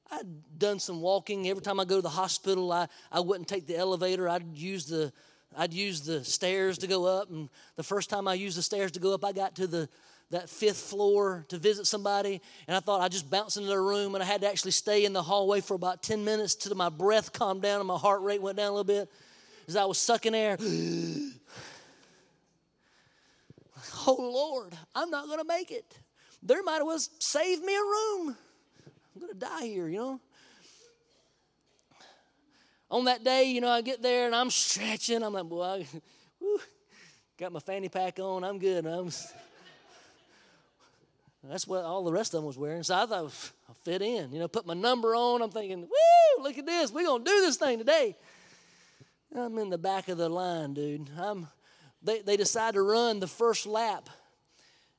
[0.10, 1.48] I'd done some walking.
[1.48, 4.28] Every time I go to the hospital, I, I wouldn't take the elevator.
[4.28, 5.14] I'd use the
[5.56, 7.30] I'd use the stairs to go up.
[7.30, 9.90] And the first time I used the stairs to go up, I got to the
[10.30, 14.14] that fifth floor to visit somebody, and I thought I'd just bounce into their room,
[14.14, 16.90] and I had to actually stay in the hallway for about 10 minutes till my
[16.90, 19.10] breath calmed down and my heart rate went down a little bit
[19.68, 20.58] as I was sucking air.
[24.08, 25.98] oh Lord, I'm not gonna make it.
[26.44, 28.38] There might have well saved me a room.
[29.18, 30.22] I'm going to die here, you know.
[32.90, 35.24] On that day, you know, I get there and I'm stretching.
[35.24, 35.88] I'm like, boy, I,
[36.40, 36.62] whew,
[37.38, 38.44] got my fanny pack on.
[38.44, 38.86] I'm good.
[38.86, 39.10] I'm,
[41.44, 42.84] that's what all the rest of them was wearing.
[42.84, 43.12] So I thought
[43.68, 44.32] I'll fit in.
[44.32, 45.42] You know, put my number on.
[45.42, 46.92] I'm thinking, woo, look at this.
[46.92, 48.16] We're going to do this thing today.
[49.36, 51.10] I'm in the back of the line, dude.
[51.20, 51.48] I'm,
[52.02, 54.10] they, they decide to run the first lap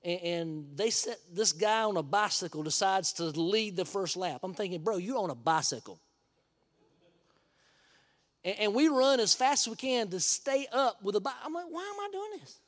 [0.04, 4.40] and they set this guy on a bicycle decides to lead the first lap.
[4.42, 6.00] I'm thinking, bro, you're on a bicycle.
[8.44, 11.34] And we run as fast as we can to stay up with a bike.
[11.44, 12.60] I'm like, why am I doing this?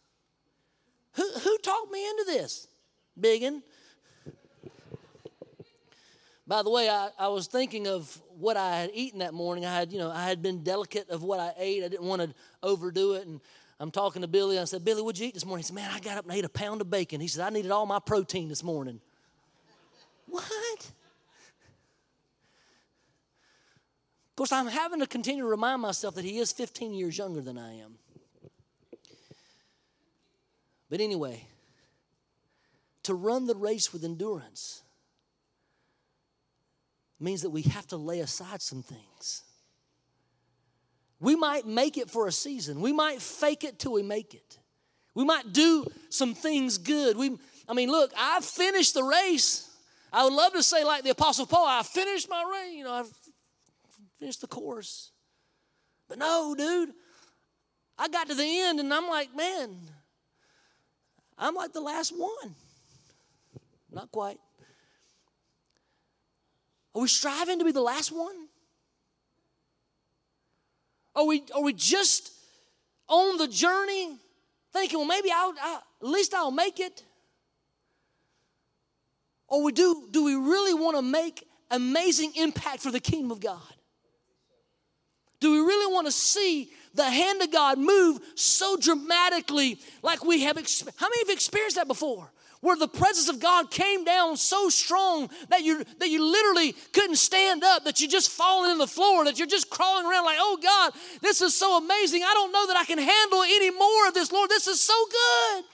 [1.14, 2.66] Who, who talked me into this?
[3.19, 3.62] Biggin.
[6.47, 9.64] By the way, I, I was thinking of what I had eaten that morning.
[9.64, 11.85] I had, you know, I had been delicate of what I ate.
[11.85, 13.27] I didn't want to overdo it.
[13.27, 13.40] And
[13.81, 14.59] I'm talking to Billy.
[14.59, 15.62] I said, Billy, what'd you eat this morning?
[15.62, 17.19] He said, Man, I got up and ate a pound of bacon.
[17.19, 19.01] He said, I needed all my protein this morning.
[20.27, 20.45] what?
[24.29, 27.40] Of course, I'm having to continue to remind myself that he is 15 years younger
[27.40, 27.95] than I am.
[30.90, 31.47] But anyway,
[33.05, 34.83] to run the race with endurance
[37.19, 39.45] means that we have to lay aside some things.
[41.21, 42.81] We might make it for a season.
[42.81, 44.59] We might fake it till we make it.
[45.15, 47.17] We might do some things good.
[47.17, 47.37] We,
[47.69, 49.69] I mean, look, I've finished the race.
[50.13, 52.75] I would love to say, like the Apostle Paul, I finished my race.
[52.75, 53.13] You know, I've
[54.19, 55.11] finished the course.
[56.09, 56.91] But no, dude,
[57.99, 59.77] I got to the end and I'm like, man,
[61.37, 62.55] I'm like the last one.
[63.93, 64.39] Not quite.
[66.95, 68.49] Are we striving to be the last one?
[71.21, 72.33] Are we, are we just
[73.07, 74.17] on the journey
[74.73, 77.05] thinking, well, maybe I'll, I, at least I'll make it?
[79.47, 83.41] Or we do, do we really want to make amazing impact for the kingdom of
[83.41, 83.61] God?
[85.41, 90.41] Do we really want to see the hand of God move so dramatically like we
[90.45, 90.57] have?
[90.57, 92.33] How many have experienced that before?
[92.61, 97.16] Where the presence of God came down so strong that you that you literally couldn't
[97.16, 100.38] stand up, that you just falling in the floor, that you're just crawling around like,
[100.38, 100.92] oh God,
[101.23, 102.23] this is so amazing.
[102.23, 104.51] I don't know that I can handle any more of this, Lord.
[104.51, 105.64] This is so good.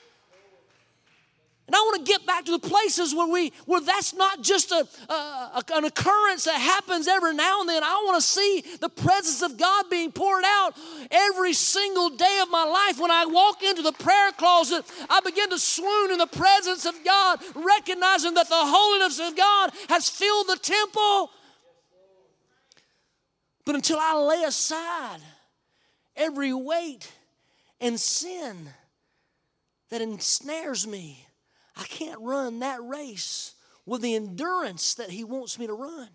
[1.67, 4.71] And I want to get back to the places where we where that's not just
[4.71, 7.83] a, a, an occurrence that happens every now and then.
[7.83, 10.75] I want to see the presence of God being poured out
[11.11, 13.01] every single day of my life.
[13.01, 16.95] When I walk into the prayer closet, I begin to swoon in the presence of
[17.05, 21.31] God, recognizing that the holiness of God has filled the temple.
[23.65, 25.19] But until I lay aside
[26.15, 27.11] every weight
[27.81, 28.69] and sin
[29.91, 31.26] that ensnares me,
[31.77, 36.09] I can't run that race with the endurance that He wants me to run.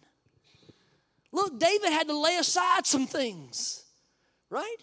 [1.32, 3.84] Look, David had to lay aside some things,
[4.50, 4.76] right?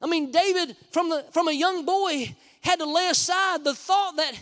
[0.00, 4.16] I mean, David, from, the, from a young boy, had to lay aside the thought
[4.16, 4.32] that,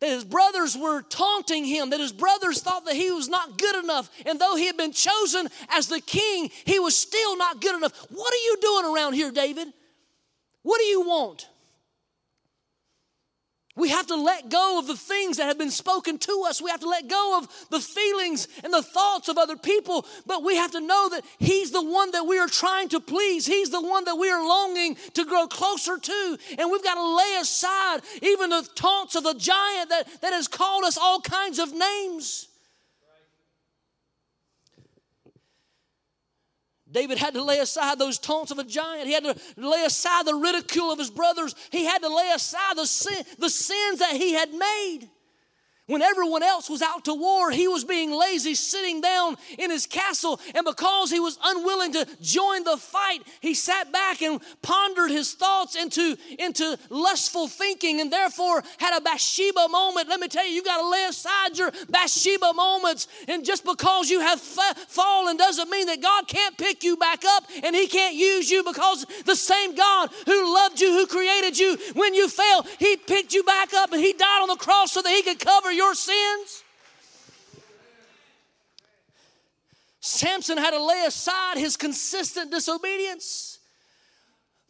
[0.00, 3.82] that his brothers were taunting him, that his brothers thought that he was not good
[3.82, 4.08] enough.
[4.24, 7.92] And though he had been chosen as the king, he was still not good enough.
[8.10, 9.68] What are you doing around here, David?
[10.62, 11.48] What do you want?
[13.78, 16.60] We have to let go of the things that have been spoken to us.
[16.60, 20.04] We have to let go of the feelings and the thoughts of other people.
[20.26, 23.46] But we have to know that He's the one that we are trying to please.
[23.46, 26.38] He's the one that we are longing to grow closer to.
[26.58, 30.48] And we've got to lay aside even the taunts of the giant that, that has
[30.48, 32.47] called us all kinds of names.
[36.90, 39.06] David had to lay aside those taunts of a giant.
[39.06, 41.54] He had to lay aside the ridicule of his brothers.
[41.70, 45.08] He had to lay aside the, sin, the sins that he had made.
[45.88, 49.86] When everyone else was out to war, he was being lazy, sitting down in his
[49.86, 50.38] castle.
[50.54, 55.32] And because he was unwilling to join the fight, he sat back and pondered his
[55.32, 60.10] thoughts into, into lustful thinking and therefore had a Bathsheba moment.
[60.10, 63.08] Let me tell you, you got to lay aside your Bathsheba moments.
[63.26, 67.24] And just because you have fa- fallen doesn't mean that God can't pick you back
[67.24, 71.58] up and he can't use you because the same God who loved you, who created
[71.58, 74.92] you, when you fell, he picked you back up and he died on the cross
[74.92, 76.64] so that he could cover your sins?
[80.00, 83.58] Samson had to lay aside his consistent disobedience.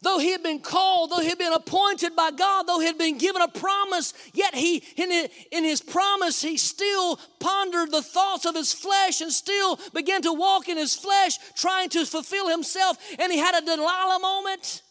[0.01, 2.97] Though he had been called, though he had been appointed by God, though he had
[2.97, 8.55] been given a promise, yet he, in his, promise, he still pondered the thoughts of
[8.55, 12.97] his flesh and still began to walk in his flesh, trying to fulfill himself.
[13.19, 14.83] And he had a Delilah moment.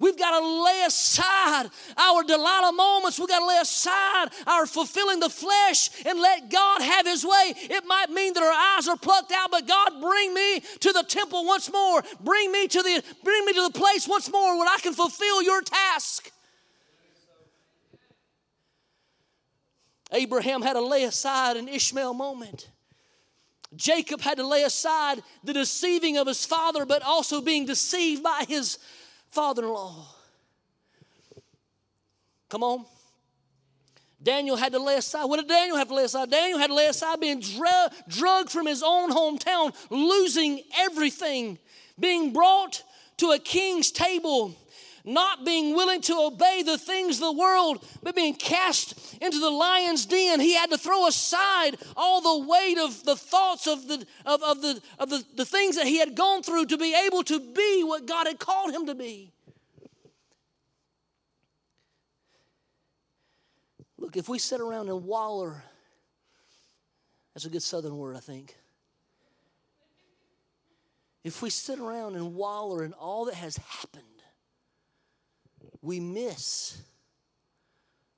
[0.00, 3.18] We've got to lay aside our Delilah moments.
[3.18, 7.52] We've got to lay aside our fulfilling the flesh and let God have His way.
[7.54, 11.04] It might mean that our eyes are plucked out, but God, bring me to the
[11.06, 12.02] temple once more.
[12.20, 15.42] Bring me to the bring me to the place once more where I can fulfill
[15.42, 16.32] your task.
[20.12, 22.70] Abraham had to lay aside an Ishmael moment.
[23.76, 28.44] Jacob had to lay aside the deceiving of his father, but also being deceived by
[28.48, 28.78] his
[29.30, 30.06] father in law.
[32.48, 32.84] Come on.
[34.22, 35.24] Daniel had to lay aside.
[35.24, 36.30] What did Daniel have to lay aside?
[36.30, 41.58] Daniel had to lay aside being dra- drugged from his own hometown, losing everything,
[41.98, 42.82] being brought
[43.18, 44.54] to a king's table,
[45.04, 49.50] not being willing to obey the things of the world, but being cast into the
[49.50, 50.40] lion's den.
[50.40, 54.62] He had to throw aside all the weight of the thoughts of the of, of
[54.62, 57.82] the of the, the things that he had gone through to be able to be
[57.84, 59.32] what God had called him to be.
[63.98, 65.62] Look, if we sit around and waller,
[67.34, 68.56] that's a good southern word, I think.
[71.22, 74.04] If we sit around and waller in all that has happened,
[75.82, 76.80] we miss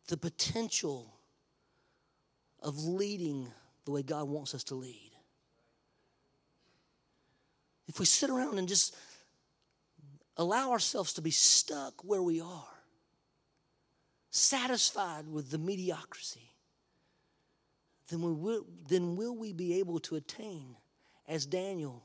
[0.08, 1.12] the potential
[2.60, 3.48] of leading
[3.84, 5.10] the way God wants us to lead.
[7.88, 8.96] If we sit around and just
[10.36, 12.68] allow ourselves to be stuck where we are,
[14.30, 16.52] satisfied with the mediocrity,
[18.08, 20.76] then, we will, then will we be able to attain,
[21.28, 22.02] as Daniel,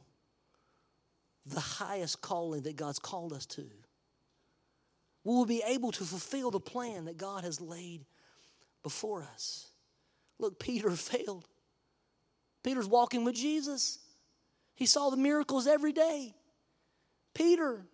[1.45, 3.65] the highest calling that God's called us to?
[5.27, 8.05] Will be able to fulfill the plan that God has laid
[8.81, 9.69] before us?
[10.39, 11.47] Look, Peter failed.
[12.63, 13.99] Peter's walking with Jesus.
[14.75, 16.33] He saw the miracles every day.
[17.33, 17.85] Peter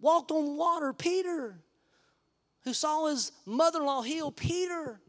[0.00, 0.92] walked on water.
[0.92, 1.60] Peter
[2.64, 5.00] who saw his mother in law heal, Peter,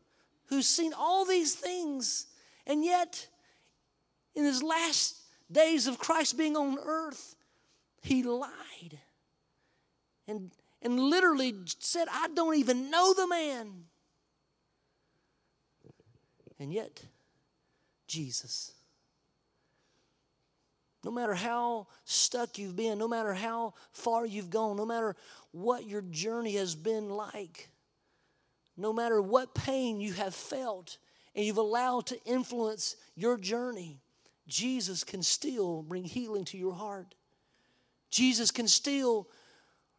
[0.45, 2.27] who's seen all these things,
[2.65, 3.27] and yet
[4.35, 5.17] in his last
[5.51, 7.35] days of Christ being on earth,
[8.01, 8.99] he lied
[10.27, 10.51] and,
[10.81, 13.85] and literally said, I don't even know the man.
[16.59, 17.03] And yet,
[18.07, 18.73] Jesus
[21.03, 25.15] no matter how stuck you've been, no matter how far you've gone, no matter
[25.51, 27.69] what your journey has been like,
[28.77, 30.97] no matter what pain you have felt
[31.35, 33.99] and you've allowed to influence your journey,
[34.47, 37.15] Jesus can still bring healing to your heart.
[38.09, 39.27] Jesus can still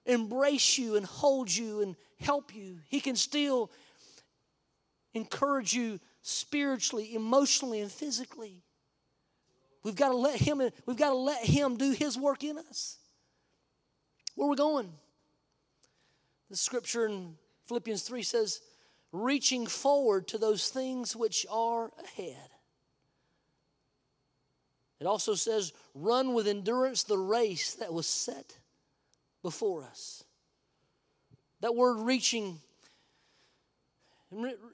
[0.07, 2.79] embrace you and hold you and help you.
[2.89, 3.71] He can still
[5.15, 8.63] encourage you spiritually, emotionally, and physically.
[9.83, 12.99] We've got to let him, we've got to let him do his work in us.
[14.35, 14.93] Where are we going?
[16.51, 17.35] The scripture in
[17.67, 18.61] Philippians 3 says,
[19.11, 22.49] reaching forward to those things which are ahead.
[25.01, 28.57] It also says, run with endurance the race that was set
[29.43, 30.25] before us.
[31.61, 32.59] That word reaching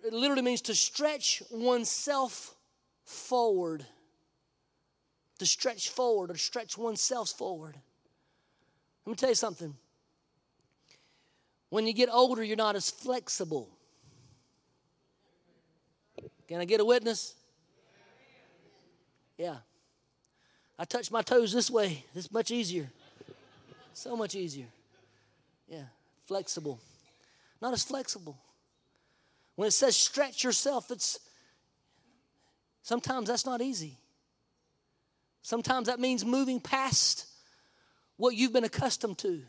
[0.04, 2.54] it literally means to stretch oneself
[3.04, 3.84] forward
[5.38, 7.76] to stretch forward or stretch oneself forward.
[9.06, 9.74] Let me tell you something.
[11.70, 13.68] When you get older, you're not as flexible.
[16.48, 17.34] Can I get a witness?
[19.36, 19.56] Yeah.
[20.78, 22.04] I touch my toes this way.
[22.14, 22.90] It's much easier.
[23.98, 24.68] So much easier.
[25.66, 25.82] Yeah.
[26.26, 26.78] Flexible.
[27.60, 28.38] Not as flexible.
[29.56, 31.18] When it says stretch yourself, it's
[32.82, 33.98] sometimes that's not easy.
[35.42, 37.26] Sometimes that means moving past
[38.18, 39.42] what you've been accustomed to.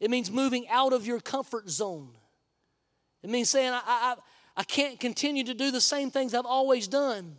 [0.00, 2.10] It means moving out of your comfort zone.
[3.22, 4.16] It means saying, I, I,
[4.56, 7.36] I can't continue to do the same things I've always done.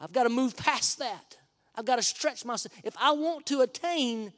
[0.00, 1.36] I've got to move past that.
[1.74, 2.72] I've got to stretch myself.
[2.84, 4.32] If I want to attain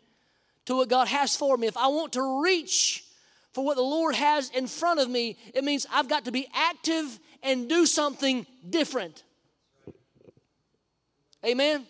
[0.66, 3.04] to what God has for me, if I want to reach
[3.52, 6.46] for what the Lord has in front of me, it means I've got to be
[6.54, 9.22] active and do something different.
[11.44, 11.86] Amen.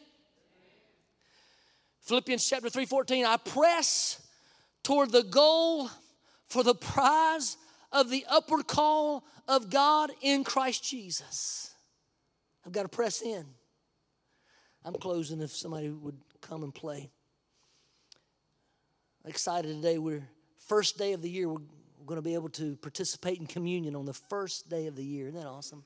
[2.02, 4.22] Philippians chapter 3 14, I press
[4.84, 5.90] toward the goal
[6.48, 7.56] for the prize
[7.90, 11.74] of the upward call of God in Christ Jesus.
[12.64, 13.44] I've got to press in.
[14.84, 17.10] I'm closing if somebody would come and play.
[19.26, 19.98] Excited today.
[19.98, 20.22] We're
[20.68, 21.48] first day of the year.
[21.48, 21.58] We're
[22.06, 25.26] going to be able to participate in communion on the first day of the year.
[25.26, 25.84] Isn't that awesome?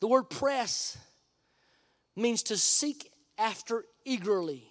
[0.00, 0.98] The word press
[2.16, 4.64] means to seek after eagerly.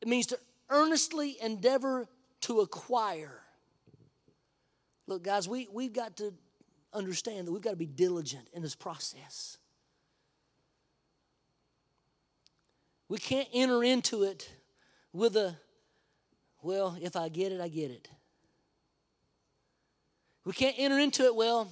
[0.00, 0.38] It means to
[0.70, 2.08] earnestly endeavor
[2.42, 3.42] to acquire.
[5.06, 6.32] Look, guys, we, we've got to
[6.94, 9.58] understand that we've got to be diligent in this process.
[13.10, 14.48] We can't enter into it
[15.14, 15.56] with a,
[16.60, 18.08] well, if I get it, I get it.
[20.44, 21.70] We can't enter into it, well,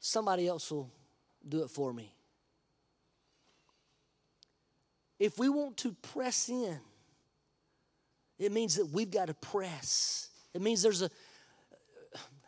[0.00, 0.90] somebody else will
[1.48, 2.12] do it for me.
[5.18, 6.78] If we want to press in,
[8.38, 10.28] it means that we've got to press.
[10.52, 11.10] It means there's a,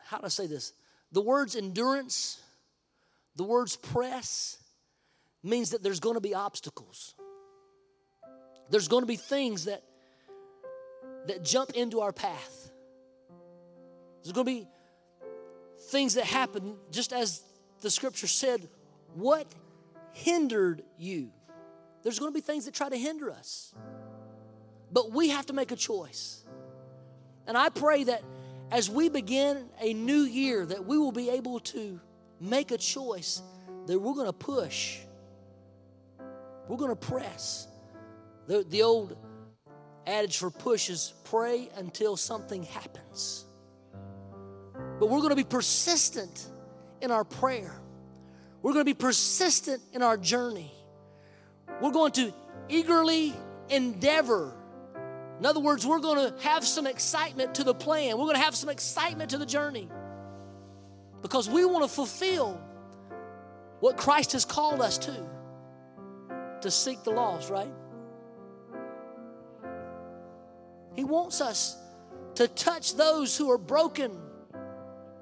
[0.04, 0.74] how do I say this?
[1.12, 2.42] The words endurance,
[3.36, 4.58] the words press,
[5.42, 7.14] means that there's going to be obstacles.
[8.70, 9.82] There's going to be things that
[11.28, 12.70] that jump into our path.
[14.22, 14.66] There's going to be
[15.90, 17.42] things that happen just as
[17.82, 18.68] the scripture said,
[19.14, 19.46] what
[20.12, 21.30] hindered you?
[22.02, 23.74] There's going to be things that try to hinder us.
[24.90, 26.42] But we have to make a choice.
[27.46, 28.22] And I pray that
[28.70, 32.00] as we begin a new year, that we will be able to
[32.40, 33.42] make a choice
[33.86, 34.98] that we're going to push,
[36.68, 37.67] we're going to press.
[38.48, 39.14] The, the old
[40.06, 43.44] adage for push is pray until something happens.
[44.98, 46.48] But we're going to be persistent
[47.02, 47.78] in our prayer.
[48.62, 50.72] We're going to be persistent in our journey.
[51.82, 52.32] We're going to
[52.70, 53.34] eagerly
[53.68, 54.54] endeavor.
[55.38, 58.16] In other words, we're going to have some excitement to the plan.
[58.16, 59.90] We're going to have some excitement to the journey
[61.20, 62.58] because we want to fulfill
[63.80, 65.26] what Christ has called us to
[66.62, 67.70] to seek the lost, right?
[70.98, 71.76] He wants us
[72.34, 74.18] to touch those who are broken.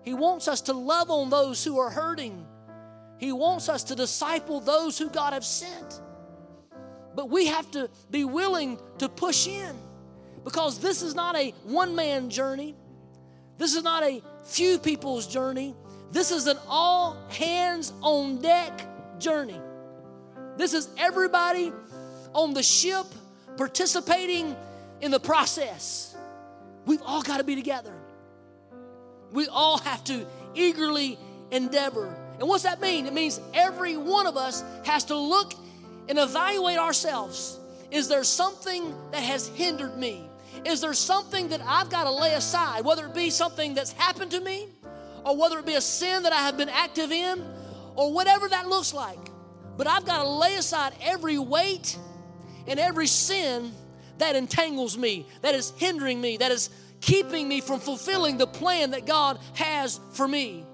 [0.03, 2.47] He wants us to love on those who are hurting.
[3.18, 6.01] He wants us to disciple those who God has sent.
[7.14, 9.77] But we have to be willing to push in
[10.45, 12.74] because this is not a one man journey.
[13.59, 15.74] This is not a few people's journey.
[16.11, 18.81] This is an all hands on deck
[19.18, 19.61] journey.
[20.57, 21.70] This is everybody
[22.33, 23.05] on the ship
[23.59, 24.57] participating
[25.01, 26.16] in the process.
[26.84, 27.94] We've all got to be together.
[29.32, 31.18] We all have to eagerly
[31.51, 32.14] endeavor.
[32.38, 33.07] And what's that mean?
[33.07, 35.55] It means every one of us has to look
[36.09, 37.59] and evaluate ourselves.
[37.90, 40.28] Is there something that has hindered me?
[40.64, 44.30] Is there something that I've got to lay aside, whether it be something that's happened
[44.32, 44.68] to me,
[45.24, 47.44] or whether it be a sin that I have been active in,
[47.94, 49.18] or whatever that looks like?
[49.76, 51.99] But I've got to lay aside every weight
[52.66, 53.72] and every sin
[54.19, 58.93] that entangles me, that is hindering me, that is keeping me from fulfilling the plan
[58.93, 60.64] that God has for me.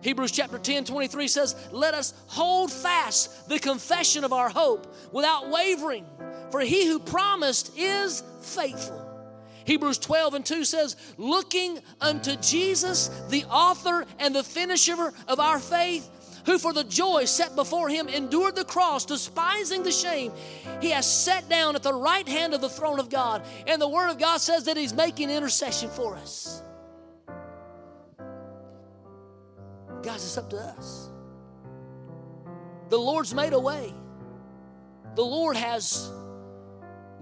[0.00, 5.50] Hebrews chapter 10 23 says, Let us hold fast the confession of our hope without
[5.50, 6.06] wavering,
[6.50, 9.04] for he who promised is faithful.
[9.64, 15.58] Hebrews 12 and 2 says, Looking unto Jesus, the author and the finisher of our
[15.58, 16.08] faith,
[16.48, 20.32] who for the joy set before him endured the cross, despising the shame.
[20.80, 23.44] He has sat down at the right hand of the throne of God.
[23.66, 26.62] And the Word of God says that he's making intercession for us.
[30.02, 31.10] Guys, it's up to us.
[32.88, 33.92] The Lord's made a way.
[35.16, 36.10] The Lord has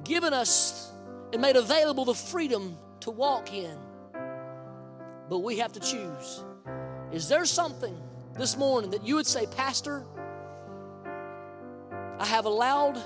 [0.05, 0.93] given us
[1.33, 3.77] and made available the freedom to walk in.
[5.29, 6.45] But we have to choose.
[7.11, 8.01] Is there something
[8.39, 10.05] this morning that you would say, Pastor,
[12.19, 13.03] I have allowed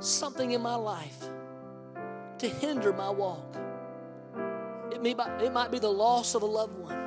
[0.00, 1.28] something in my life
[2.38, 3.56] to hinder my walk?
[4.92, 6.98] It, may, it might be the loss of a loved one.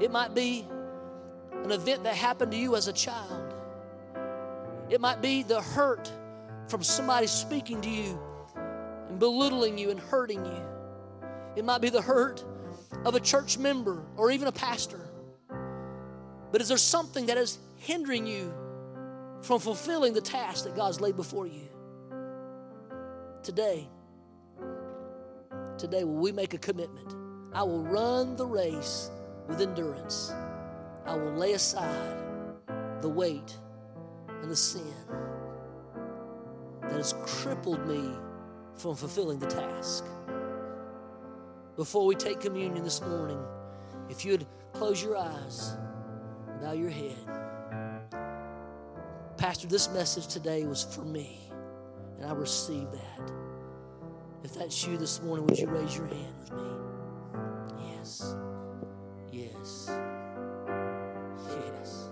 [0.00, 0.66] It might be
[1.64, 3.54] an event that happened to you as a child.
[4.88, 6.12] It might be the hurt
[6.68, 8.18] from somebody speaking to you
[9.08, 10.62] and belittling you and hurting you.
[11.56, 12.44] It might be the hurt
[13.04, 15.00] of a church member or even a pastor.
[16.52, 18.52] But is there something that is hindering you
[19.40, 21.68] from fulfilling the task that God's laid before you?
[23.42, 23.88] Today,
[25.78, 27.14] today, will we make a commitment?
[27.54, 29.10] I will run the race
[29.48, 30.32] with endurance.
[31.06, 32.18] I will lay aside
[33.00, 33.56] the weight
[34.42, 34.94] and the sin
[36.82, 38.10] that has crippled me
[38.76, 40.04] from fulfilling the task.
[41.76, 43.42] Before we take communion this morning,
[44.10, 45.76] if you'd close your eyes,
[46.62, 47.16] bow your head.
[49.36, 51.40] Pastor, this message today was for me,
[52.16, 53.32] and I received that.
[54.44, 56.62] If that's you this morning, would you raise your hand with me?
[57.96, 58.36] Yes.
[59.32, 59.90] Yes.
[61.48, 62.08] Yes.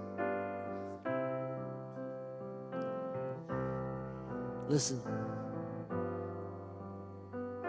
[4.69, 5.01] Listen,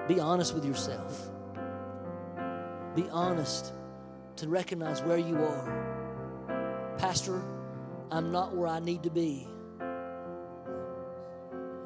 [0.08, 1.30] be honest with yourself.
[2.96, 3.74] Be honest
[4.38, 5.91] to recognize where you are.
[7.02, 7.42] Pastor,
[8.12, 9.48] I'm not where I need to be.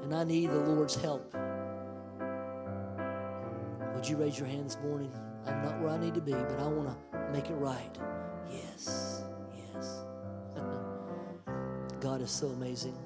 [0.03, 1.33] And I need the Lord's help.
[3.95, 5.09] Would you raise your hand this morning?
[5.45, 7.97] I'm not where I need to be, but I want to make it right.
[8.51, 9.23] Yes,
[9.73, 10.03] yes.
[12.01, 12.97] God is so amazing.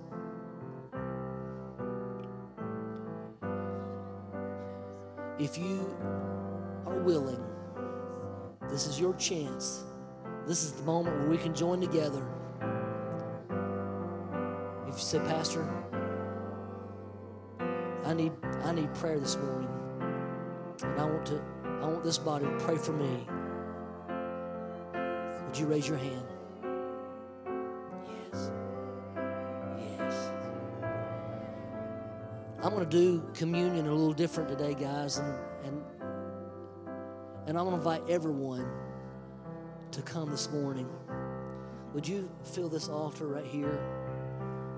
[5.37, 5.95] If you
[6.87, 7.45] are willing,
[8.67, 9.83] this is your chance.
[10.47, 12.25] This is the moment where we can join together.
[14.87, 15.67] If you say, Pastor,
[18.05, 18.31] I need
[18.63, 19.69] I need prayer this morning.
[20.81, 21.41] And I want to
[21.81, 23.27] I want this body to pray for me.
[25.45, 26.25] Would you raise your hand?
[28.31, 28.51] Yes.
[29.77, 30.31] Yes.
[32.63, 35.19] I'm going to do communion a little different today, guys.
[35.19, 35.35] And,
[35.65, 35.83] and
[37.47, 38.67] and I'm going to invite everyone
[39.91, 40.87] to come this morning.
[41.93, 43.79] Would you fill this altar right here?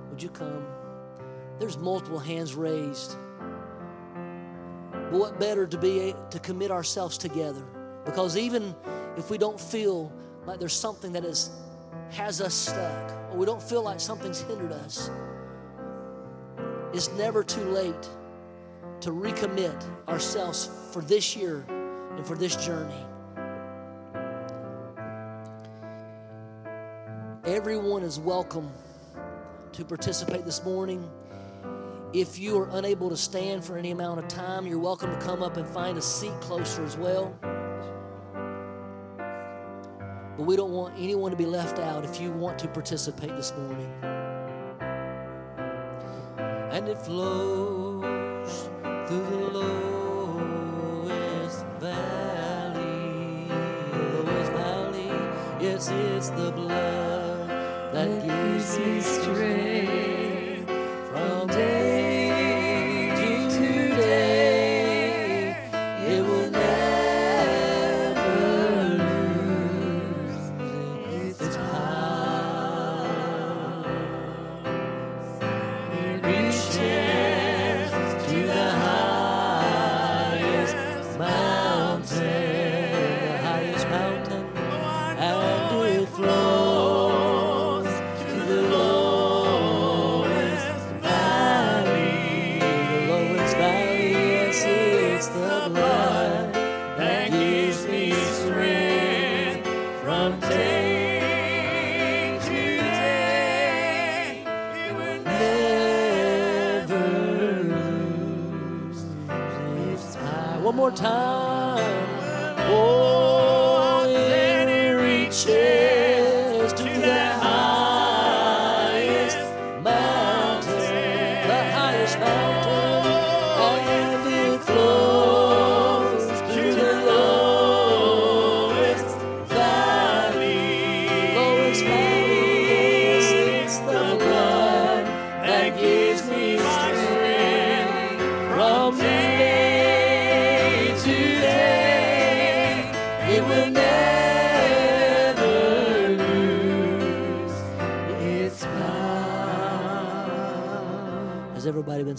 [0.09, 0.65] Would you come?
[1.59, 3.15] There's multiple hands raised.
[4.91, 7.63] But what better to be to commit ourselves together?
[8.05, 8.73] Because even
[9.17, 10.11] if we don't feel
[10.45, 11.51] like there's something that is
[12.09, 15.09] has us stuck, or we don't feel like something's hindered us,
[16.93, 18.09] it's never too late
[18.99, 23.05] to recommit ourselves for this year and for this journey.
[27.51, 28.71] Everyone is welcome
[29.73, 31.11] to participate this morning.
[32.13, 35.43] If you are unable to stand for any amount of time, you're welcome to come
[35.43, 37.37] up and find a seat closer as well.
[40.37, 43.53] But we don't want anyone to be left out if you want to participate this
[43.57, 43.93] morning.
[46.71, 48.69] And it flows
[49.09, 49.59] through the
[50.39, 53.49] lowest valley,
[53.91, 55.11] lowest valley.
[55.59, 57.10] Yes, it's the blood
[57.91, 60.30] that gives me strength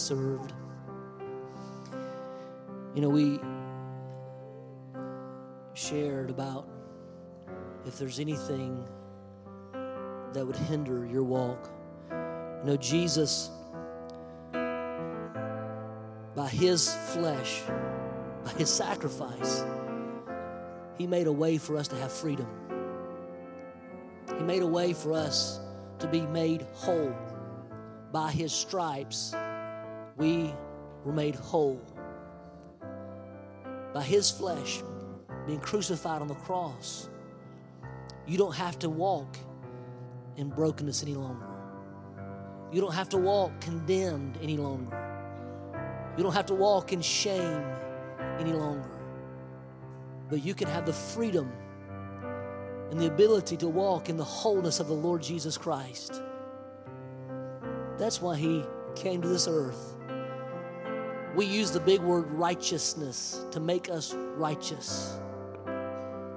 [0.03, 0.53] served?
[2.95, 3.41] You know, we
[5.75, 6.69] shared about
[7.87, 8.85] if there's anything
[10.33, 11.71] that would hinder your walk.
[12.11, 13.51] You know, Jesus,
[14.53, 17.63] by his flesh,
[18.45, 19.65] by his sacrifice,
[20.99, 22.49] he made a way for us to have freedom.
[24.37, 25.61] He made a way for us
[26.01, 27.15] to be made whole.
[28.13, 29.35] By his stripes,
[30.17, 30.55] we
[31.05, 31.81] were made whole.
[33.93, 34.83] By his flesh
[35.47, 37.09] being crucified on the cross,
[38.27, 39.37] you don't have to walk
[40.37, 41.47] in brokenness any longer.
[42.73, 44.99] You don't have to walk condemned any longer.
[46.17, 47.65] You don't have to walk in shame
[48.39, 48.91] any longer.
[50.31, 51.53] But you can have the freedom
[52.91, 56.23] and the ability to walk in the wholeness of the Lord Jesus Christ.
[57.99, 59.97] That's why He came to this earth.
[61.35, 65.19] We use the big word righteousness to make us righteous.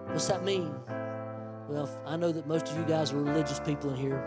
[0.08, 0.74] What's that mean?
[1.68, 4.24] Well, I know that most of you guys are religious people in here.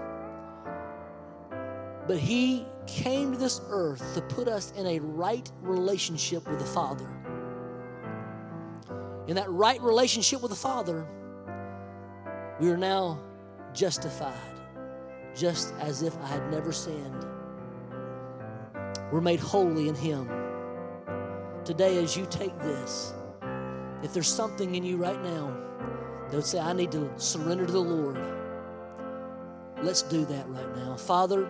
[2.06, 6.66] But He came to this earth to put us in a right relationship with the
[6.66, 7.08] Father.
[9.26, 11.06] In that right relationship with the Father,
[12.60, 13.20] we are now
[13.72, 14.34] justified,
[15.34, 17.24] just as if I had never sinned.
[19.10, 20.28] We're made holy in Him.
[21.68, 23.12] Today, as you take this,
[24.02, 25.54] if there's something in you right now
[26.22, 28.16] that would say, I need to surrender to the Lord,
[29.82, 30.96] let's do that right now.
[30.96, 31.46] Father,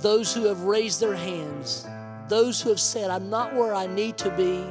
[0.00, 1.86] those who have raised their hands,
[2.28, 4.64] those who have said, I'm not where I need to be.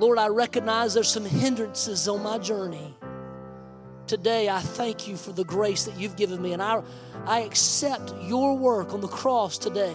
[0.00, 2.92] Lord, I recognize there's some hindrances on my journey.
[4.08, 6.82] Today, I thank you for the grace that you've given me, and I,
[7.24, 9.94] I accept your work on the cross today.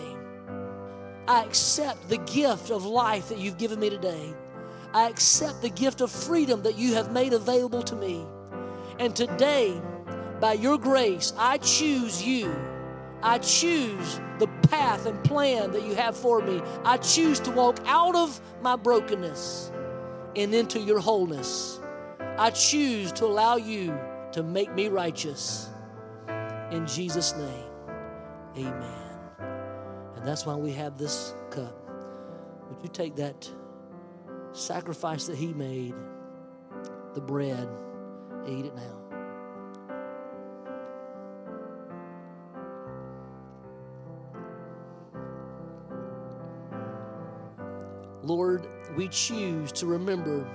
[1.27, 4.33] I accept the gift of life that you've given me today.
[4.93, 8.23] I accept the gift of freedom that you have made available to me.
[8.99, 9.81] And today,
[10.39, 12.55] by your grace, I choose you.
[13.23, 16.61] I choose the path and plan that you have for me.
[16.83, 19.71] I choose to walk out of my brokenness
[20.35, 21.79] and into your wholeness.
[22.37, 23.97] I choose to allow you
[24.33, 25.69] to make me righteous.
[26.71, 29.04] In Jesus' name, amen.
[30.25, 31.87] And that's why we have this cup.
[32.67, 33.47] Would you take that
[34.53, 35.93] sacrifice that He made,
[37.13, 37.69] the bread,
[38.47, 38.97] eat it now?
[48.23, 50.49] Lord, we choose to remember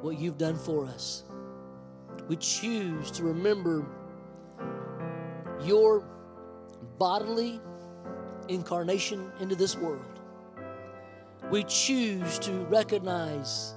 [0.00, 1.24] what you've done for us.
[2.28, 3.84] We choose to remember
[5.64, 6.04] your
[6.98, 7.60] bodily
[8.48, 10.20] incarnation into this world.
[11.50, 13.74] We choose to recognize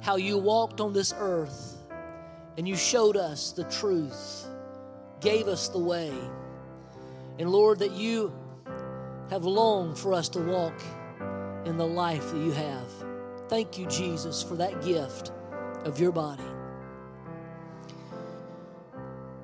[0.00, 1.76] how you walked on this earth
[2.56, 4.46] and you showed us the truth,
[5.20, 6.12] gave us the way.
[7.38, 8.32] And Lord, that you
[9.30, 10.80] have longed for us to walk
[11.66, 12.88] in the life that you have.
[13.48, 15.32] Thank you, Jesus, for that gift
[15.84, 16.42] of your body.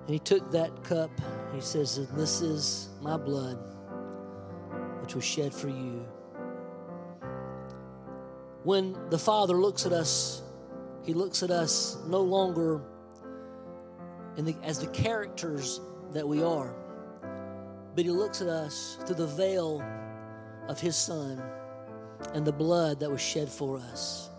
[0.07, 1.11] And he took that cup.
[1.55, 3.59] He says, This is my blood,
[5.03, 6.07] which was shed for you.
[8.65, 10.43] When the Father looks at us,
[11.05, 12.81] he looks at us no longer
[14.37, 15.81] the, as the characters
[16.13, 16.75] that we are,
[17.95, 19.83] but he looks at us through the veil
[20.69, 21.43] of his Son
[22.35, 24.31] and the blood that was shed for us.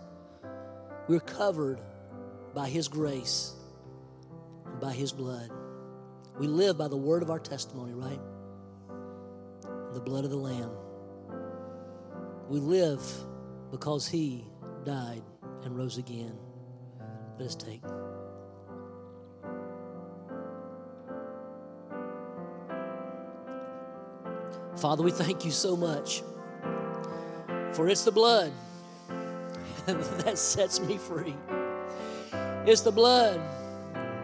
[1.06, 1.80] We're covered
[2.54, 3.52] by His grace
[4.66, 5.50] and by His blood.
[6.38, 8.20] We live by the word of our testimony, right?
[9.94, 10.72] The blood of the Lamb.
[12.48, 13.00] We live
[13.70, 14.44] because He
[14.84, 15.22] died
[15.62, 16.36] and rose again.
[17.38, 17.80] Let us take.
[24.76, 26.24] Father, we thank you so much
[27.72, 28.52] for it's the blood
[29.86, 31.36] that sets me free.
[32.66, 33.40] It's the blood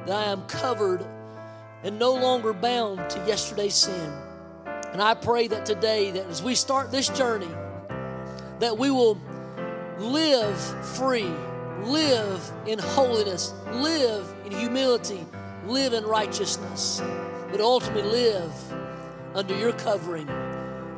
[0.06, 1.06] that I am covered
[1.84, 4.12] and no longer bound to yesterday's sin.
[4.92, 7.48] And I pray that today, that as we start this journey,
[8.58, 9.20] that we will
[9.98, 10.58] live
[10.96, 11.30] free,
[11.82, 15.24] live in holiness, live in humility,
[15.66, 17.00] live in righteousness,
[17.50, 18.52] but ultimately live
[19.34, 20.28] under your covering.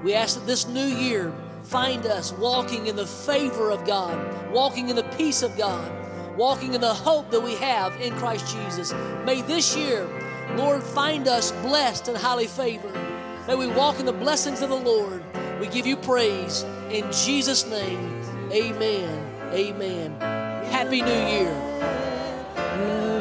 [0.03, 1.33] We ask that this new year
[1.63, 5.91] find us walking in the favor of God, walking in the peace of God,
[6.37, 8.93] walking in the hope that we have in Christ Jesus.
[9.25, 10.09] May this year,
[10.57, 13.02] Lord, find us blessed and highly favored.
[13.49, 15.25] May we walk in the blessings of the Lord.
[15.61, 18.23] We give you praise in Jesus' name.
[18.53, 19.35] Amen.
[19.53, 20.21] Amen.
[20.71, 23.12] Happy New Year.